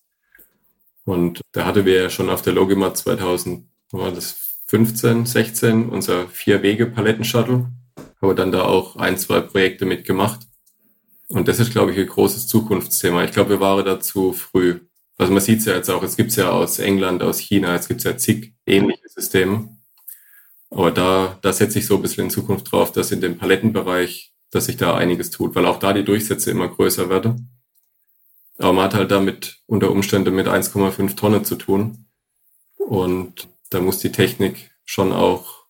[1.05, 6.27] Und da hatte wir ja schon auf der Logimat 2000, war das 15, 16, unser
[6.27, 7.69] Vier-Wege-Paletten-Shuttle.
[8.21, 10.47] Aber dann da auch ein, zwei Projekte mitgemacht.
[11.27, 13.23] Und das ist, glaube ich, ein großes Zukunftsthema.
[13.23, 14.79] Ich glaube, wir waren da zu früh.
[15.17, 17.75] Also man sieht es ja jetzt auch, es gibt es ja aus England, aus China,
[17.75, 19.77] es gibt ja zig ähnliche Systeme.
[20.69, 24.33] Aber da, da setze ich so ein bisschen in Zukunft drauf, dass in dem Palettenbereich,
[24.51, 27.60] dass sich da einiges tut, weil auch da die Durchsätze immer größer werden.
[28.61, 32.05] Aber man hat halt damit unter Umständen mit 1,5 Tonnen zu tun.
[32.77, 35.65] Und da muss die Technik schon auch,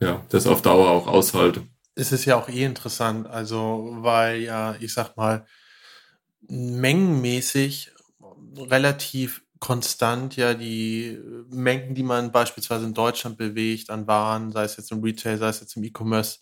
[0.00, 1.70] ja, das auf Dauer auch aushalten.
[1.94, 5.46] Es ist ja auch eh interessant, also, weil ja, ich sag mal,
[6.48, 7.92] mengenmäßig
[8.56, 11.18] relativ konstant ja die
[11.50, 15.48] Mengen, die man beispielsweise in Deutschland bewegt an Waren, sei es jetzt im Retail, sei
[15.48, 16.38] es jetzt im E-Commerce,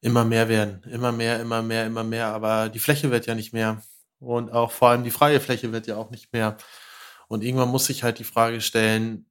[0.00, 0.82] immer mehr werden.
[0.90, 2.28] Immer mehr, immer mehr, immer mehr.
[2.28, 3.82] Aber die Fläche wird ja nicht mehr.
[4.20, 6.56] Und auch vor allem die freie Fläche wird ja auch nicht mehr.
[7.28, 9.26] Und irgendwann muss sich halt die Frage stellen,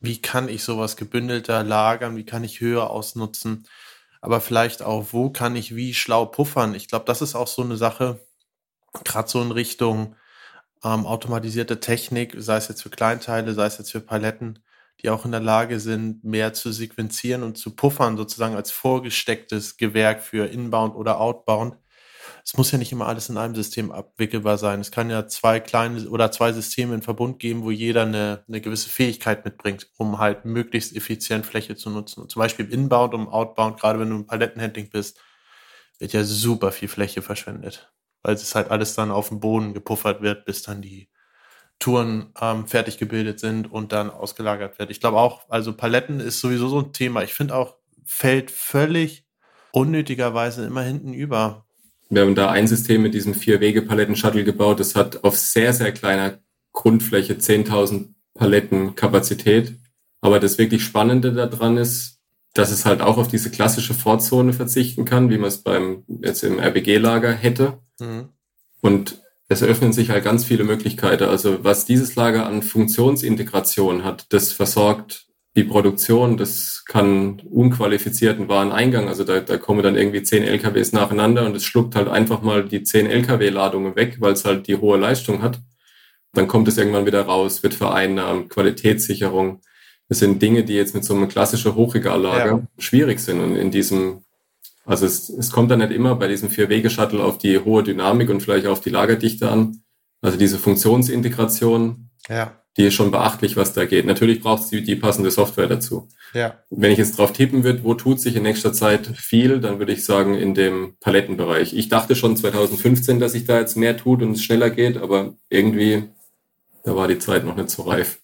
[0.00, 3.66] wie kann ich sowas gebündelter lagern, wie kann ich höher ausnutzen,
[4.20, 6.74] aber vielleicht auch, wo kann ich wie schlau puffern.
[6.74, 8.20] Ich glaube, das ist auch so eine Sache,
[9.04, 10.16] gerade so in Richtung
[10.84, 14.60] ähm, automatisierte Technik, sei es jetzt für Kleinteile, sei es jetzt für Paletten,
[15.02, 19.76] die auch in der Lage sind, mehr zu sequenzieren und zu puffern, sozusagen als vorgestecktes
[19.76, 21.76] Gewerk für Inbound oder Outbound
[22.48, 24.80] es muss ja nicht immer alles in einem System abwickelbar sein.
[24.80, 28.62] Es kann ja zwei kleine oder zwei Systeme in Verbund geben, wo jeder eine, eine
[28.62, 32.22] gewisse Fähigkeit mitbringt, um halt möglichst effizient Fläche zu nutzen.
[32.22, 35.20] Und zum Beispiel Inbound und Outbound, gerade wenn du im Palettenhandling bist,
[35.98, 37.92] wird ja super viel Fläche verschwendet.
[38.22, 41.10] Weil es halt alles dann auf dem Boden gepuffert wird, bis dann die
[41.78, 44.90] Touren ähm, fertig gebildet sind und dann ausgelagert wird.
[44.90, 47.22] Ich glaube auch, also Paletten ist sowieso so ein Thema.
[47.22, 47.76] Ich finde auch,
[48.06, 49.26] fällt völlig
[49.70, 51.67] unnötigerweise immer hinten über,
[52.10, 54.80] wir haben da ein System mit diesem Vier-Wege-Paletten-Shuttle gebaut.
[54.80, 56.38] Das hat auf sehr, sehr kleiner
[56.72, 59.74] Grundfläche 10.000 Paletten Kapazität.
[60.20, 62.18] Aber das wirklich Spannende daran ist,
[62.54, 66.42] dass es halt auch auf diese klassische Vorzone verzichten kann, wie man es beim jetzt
[66.42, 67.78] im RBG-Lager hätte.
[68.00, 68.30] Mhm.
[68.80, 71.24] Und es eröffnen sich halt ganz viele Möglichkeiten.
[71.24, 75.27] Also was dieses Lager an Funktionsintegration hat, das versorgt
[75.58, 81.44] die Produktion, das kann unqualifizierten Wareneingang, also da, da kommen dann irgendwie zehn LKWs nacheinander
[81.44, 84.96] und es schluckt halt einfach mal die zehn LKW-Ladungen weg, weil es halt die hohe
[84.96, 85.60] Leistung hat.
[86.32, 89.60] Dann kommt es irgendwann wieder raus, wird vereinnahmt, Qualitätssicherung.
[90.08, 92.62] Das sind Dinge, die jetzt mit so einem klassischen Hochregallager ja.
[92.78, 94.22] schwierig sind und in diesem
[94.84, 98.42] also es, es kommt dann nicht immer bei diesem Vier-Wege-Shuttle auf die hohe Dynamik und
[98.42, 99.82] vielleicht auf die Lagerdichte an.
[100.22, 104.06] Also diese Funktionsintegration, ja die ist schon beachtlich, was da geht.
[104.06, 106.08] Natürlich braucht es die, die passende Software dazu.
[106.32, 106.62] Ja.
[106.70, 109.92] Wenn ich jetzt drauf tippen würde, wo tut sich in nächster Zeit viel, dann würde
[109.92, 111.74] ich sagen in dem Palettenbereich.
[111.74, 115.34] Ich dachte schon 2015, dass sich da jetzt mehr tut und es schneller geht, aber
[115.50, 116.04] irgendwie,
[116.84, 118.20] da war die Zeit noch nicht so reif.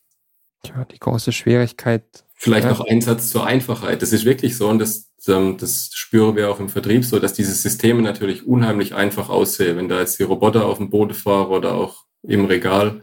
[0.65, 2.05] Ja, die große Schwierigkeit.
[2.37, 2.71] Vielleicht ja.
[2.71, 4.03] noch ein Satz zur Einfachheit.
[4.03, 7.33] Das ist wirklich so und das, ähm, das spüren wir auch im Vertrieb so, dass
[7.33, 9.77] diese Systeme natürlich unheimlich einfach aussehen.
[9.77, 13.03] Wenn da jetzt die Roboter auf dem Boden fahren oder auch im Regal.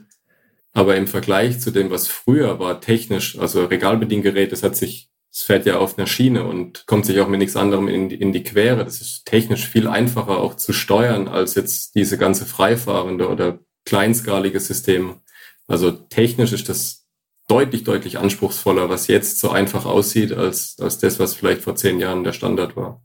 [0.74, 5.44] Aber im Vergleich zu dem, was früher war, technisch, also Regalbediengerät, das hat sich, es
[5.44, 8.32] fährt ja auf einer Schiene und kommt sich auch mit nichts anderem in die, in
[8.32, 8.84] die Quere.
[8.86, 14.60] Das ist technisch viel einfacher auch zu steuern als jetzt diese ganze freifahrende oder kleinskalige
[14.60, 15.22] Systeme.
[15.68, 17.06] Also technisch ist das
[17.48, 22.00] deutlich, deutlich anspruchsvoller, was jetzt so einfach aussieht, als, als das, was vielleicht vor zehn
[22.00, 23.04] Jahren der Standard war.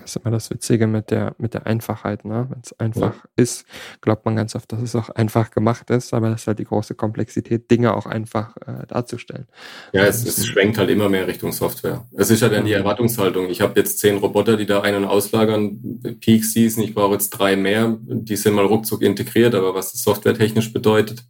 [0.00, 2.24] Das ist immer das Witzige mit der, mit der Einfachheit.
[2.24, 2.46] Ne?
[2.48, 3.30] Wenn es einfach ja.
[3.36, 3.66] ist,
[4.00, 6.64] glaubt man ganz oft, dass es auch einfach gemacht ist, aber das ist halt die
[6.64, 9.46] große Komplexität, Dinge auch einfach äh, darzustellen.
[9.92, 12.06] Ja, es, es schwenkt halt immer mehr Richtung Software.
[12.16, 13.48] Es ist ja dann die Erwartungshaltung.
[13.48, 17.30] Ich habe jetzt zehn Roboter, die da ein- und auslagern, Peak Season, ich brauche jetzt
[17.30, 21.24] drei mehr, die sind mal ruckzuck integriert, aber was das softwaretechnisch bedeutet,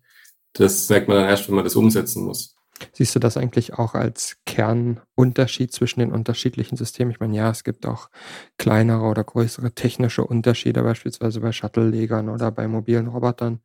[0.52, 2.56] das merkt man dann erst, wenn man das umsetzen muss.
[2.92, 7.10] Siehst du das eigentlich auch als Kernunterschied zwischen den unterschiedlichen Systemen?
[7.10, 8.10] Ich meine, ja, es gibt auch
[8.58, 13.60] kleinere oder größere technische Unterschiede, beispielsweise bei Shuttle-Legern oder bei mobilen Robotern.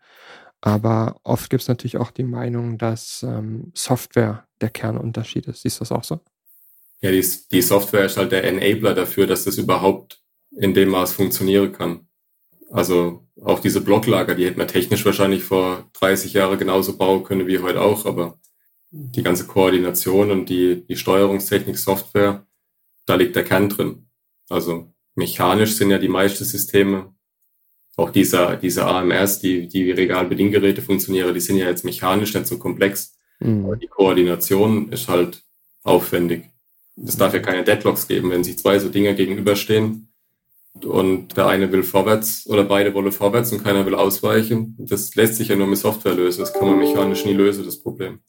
[0.61, 5.63] Aber oft gibt es natürlich auch die Meinung, dass ähm, Software der Kernunterschied ist.
[5.63, 6.19] Siehst du das auch so?
[7.01, 10.21] Ja, die, die Software ist halt der Enabler dafür, dass das überhaupt
[10.55, 12.07] in dem Maß funktionieren kann.
[12.69, 17.47] Also auch diese Blocklager, die hätte man technisch wahrscheinlich vor 30 Jahren genauso bauen können
[17.47, 18.39] wie heute auch, aber
[18.91, 22.45] die ganze Koordination und die, die Steuerungstechnik, Software,
[23.05, 24.07] da liegt der Kern drin.
[24.49, 27.13] Also mechanisch sind ja die meisten Systeme,
[27.95, 32.57] auch dieser, diese AMRs, die, die Regalbediengeräte funktionieren, die sind ja jetzt mechanisch nicht so
[32.57, 33.17] komplex.
[33.39, 33.65] Mhm.
[33.65, 35.43] Aber die Koordination ist halt
[35.83, 36.45] aufwendig.
[37.03, 40.09] Es darf ja keine Deadlocks geben, wenn sich zwei so Dinge gegenüberstehen
[40.83, 44.75] und der eine will vorwärts oder beide wollen vorwärts und keiner will ausweichen.
[44.77, 46.41] Das lässt sich ja nur mit Software lösen.
[46.41, 48.19] Das kann man mechanisch nie lösen, das Problem.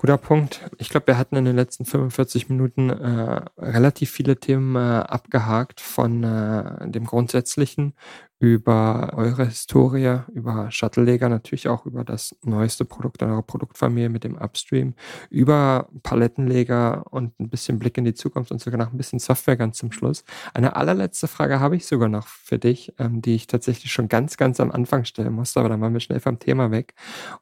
[0.00, 0.60] Guter Punkt.
[0.78, 5.80] Ich glaube, wir hatten in den letzten 45 Minuten äh, relativ viele Themen äh, abgehakt
[5.80, 7.94] von äh, dem Grundsätzlichen
[8.40, 14.36] über eure Historie, über Shuttle-Leger, natürlich auch über das neueste Produkt eurer Produktfamilie mit dem
[14.36, 14.94] Upstream,
[15.28, 19.56] über Palettenleger und ein bisschen Blick in die Zukunft und sogar noch ein bisschen Software
[19.56, 20.24] ganz zum Schluss.
[20.54, 24.36] Eine allerletzte Frage habe ich sogar noch für dich, ähm, die ich tatsächlich schon ganz,
[24.36, 26.94] ganz am Anfang stellen musste, aber dann waren wir schnell vom Thema weg.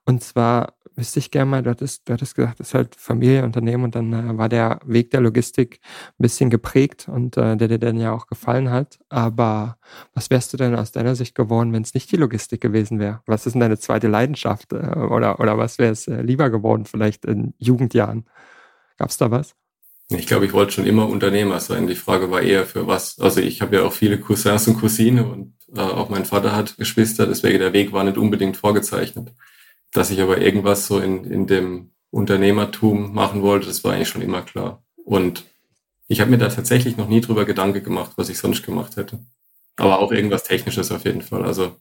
[0.04, 3.84] Und zwar wüsste ich gerne mal, du hattest, du hattest gesagt, es ist halt Familienunternehmen
[3.84, 5.80] und dann äh, war der Weg der Logistik
[6.18, 8.98] ein bisschen geprägt und äh, der dir dann ja auch gefallen hat.
[9.10, 9.76] Aber
[10.14, 13.22] was wärst du denn aus deiner Sicht geworden, wenn es nicht die Logistik gewesen wäre?
[13.26, 14.72] Was ist denn deine zweite Leidenschaft?
[14.72, 18.26] Äh, oder, oder was wäre es äh, lieber geworden, vielleicht in Jugendjahren?
[18.98, 19.54] Gab es da was?
[20.08, 21.88] Ich glaube, ich wollte schon immer Unternehmer sein.
[21.88, 23.18] Die Frage war eher für was.
[23.18, 26.76] Also ich habe ja auch viele Cousins und Cousine und äh, auch mein Vater hat
[26.76, 29.32] Geschwister, deswegen der Weg war nicht unbedingt vorgezeichnet.
[29.92, 34.22] Dass ich aber irgendwas so in, in dem Unternehmertum machen wollte, das war eigentlich schon
[34.22, 34.84] immer klar.
[35.04, 35.44] Und
[36.08, 39.18] ich habe mir da tatsächlich noch nie drüber Gedanke gemacht, was ich sonst gemacht hätte.
[39.76, 41.44] Aber auch irgendwas Technisches auf jeden Fall.
[41.44, 41.76] Also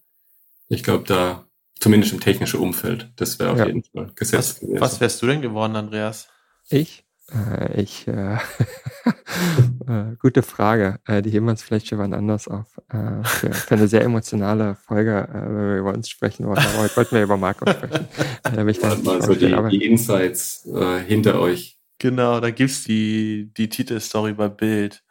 [0.67, 1.45] ich glaube, da
[1.79, 3.67] zumindest im technischen Umfeld, das wäre auf ja.
[3.67, 4.81] jeden Fall gesetzt was, gewesen.
[4.81, 6.27] Was wärst du denn geworden, Andreas?
[6.69, 7.05] Ich?
[7.31, 8.35] Äh, ich, äh,
[9.87, 10.99] äh, gute Frage.
[11.05, 12.67] Äh, die heben wir uns vielleicht schon wann anders auf.
[12.89, 16.59] Äh, für, für, eine sehr emotionale Folge, äh, wenn wir über uns sprechen wollen.
[16.59, 18.07] Aber heute wollten wir über Marco sprechen.
[18.43, 20.67] da bin ich dann mal so die, die Insights
[21.07, 21.77] hinter euch.
[21.97, 25.03] Genau, da gibt's die, die Titelstory bei Bild.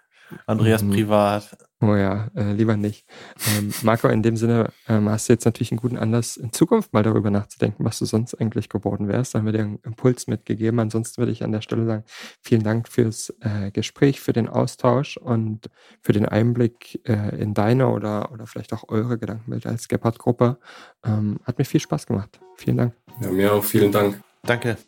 [0.47, 0.93] Andreas mhm.
[0.93, 1.57] privat.
[1.85, 3.05] Oh ja, äh, lieber nicht.
[3.47, 6.95] Ähm, Marco, in dem Sinne ähm, hast du jetzt natürlich einen guten Anlass, in Zukunft
[6.95, 9.35] mal darüber nachzudenken, was du sonst eigentlich geworden wärst.
[9.35, 10.81] Da haben wir dir einen Impuls mitgegeben.
[10.81, 12.05] Ansonsten würde ich an der Stelle sagen,
[12.41, 15.69] vielen Dank fürs äh, Gespräch, für den Austausch und
[16.01, 20.59] für den Einblick äh, in deine oder, oder vielleicht auch eure Gedankenwelt als Gepard-Gruppe.
[21.05, 22.41] Ähm, hat mir viel Spaß gemacht.
[22.57, 22.95] Vielen Dank.
[23.21, 24.23] Ja, mir auch vielen Dank.
[24.43, 24.79] Danke.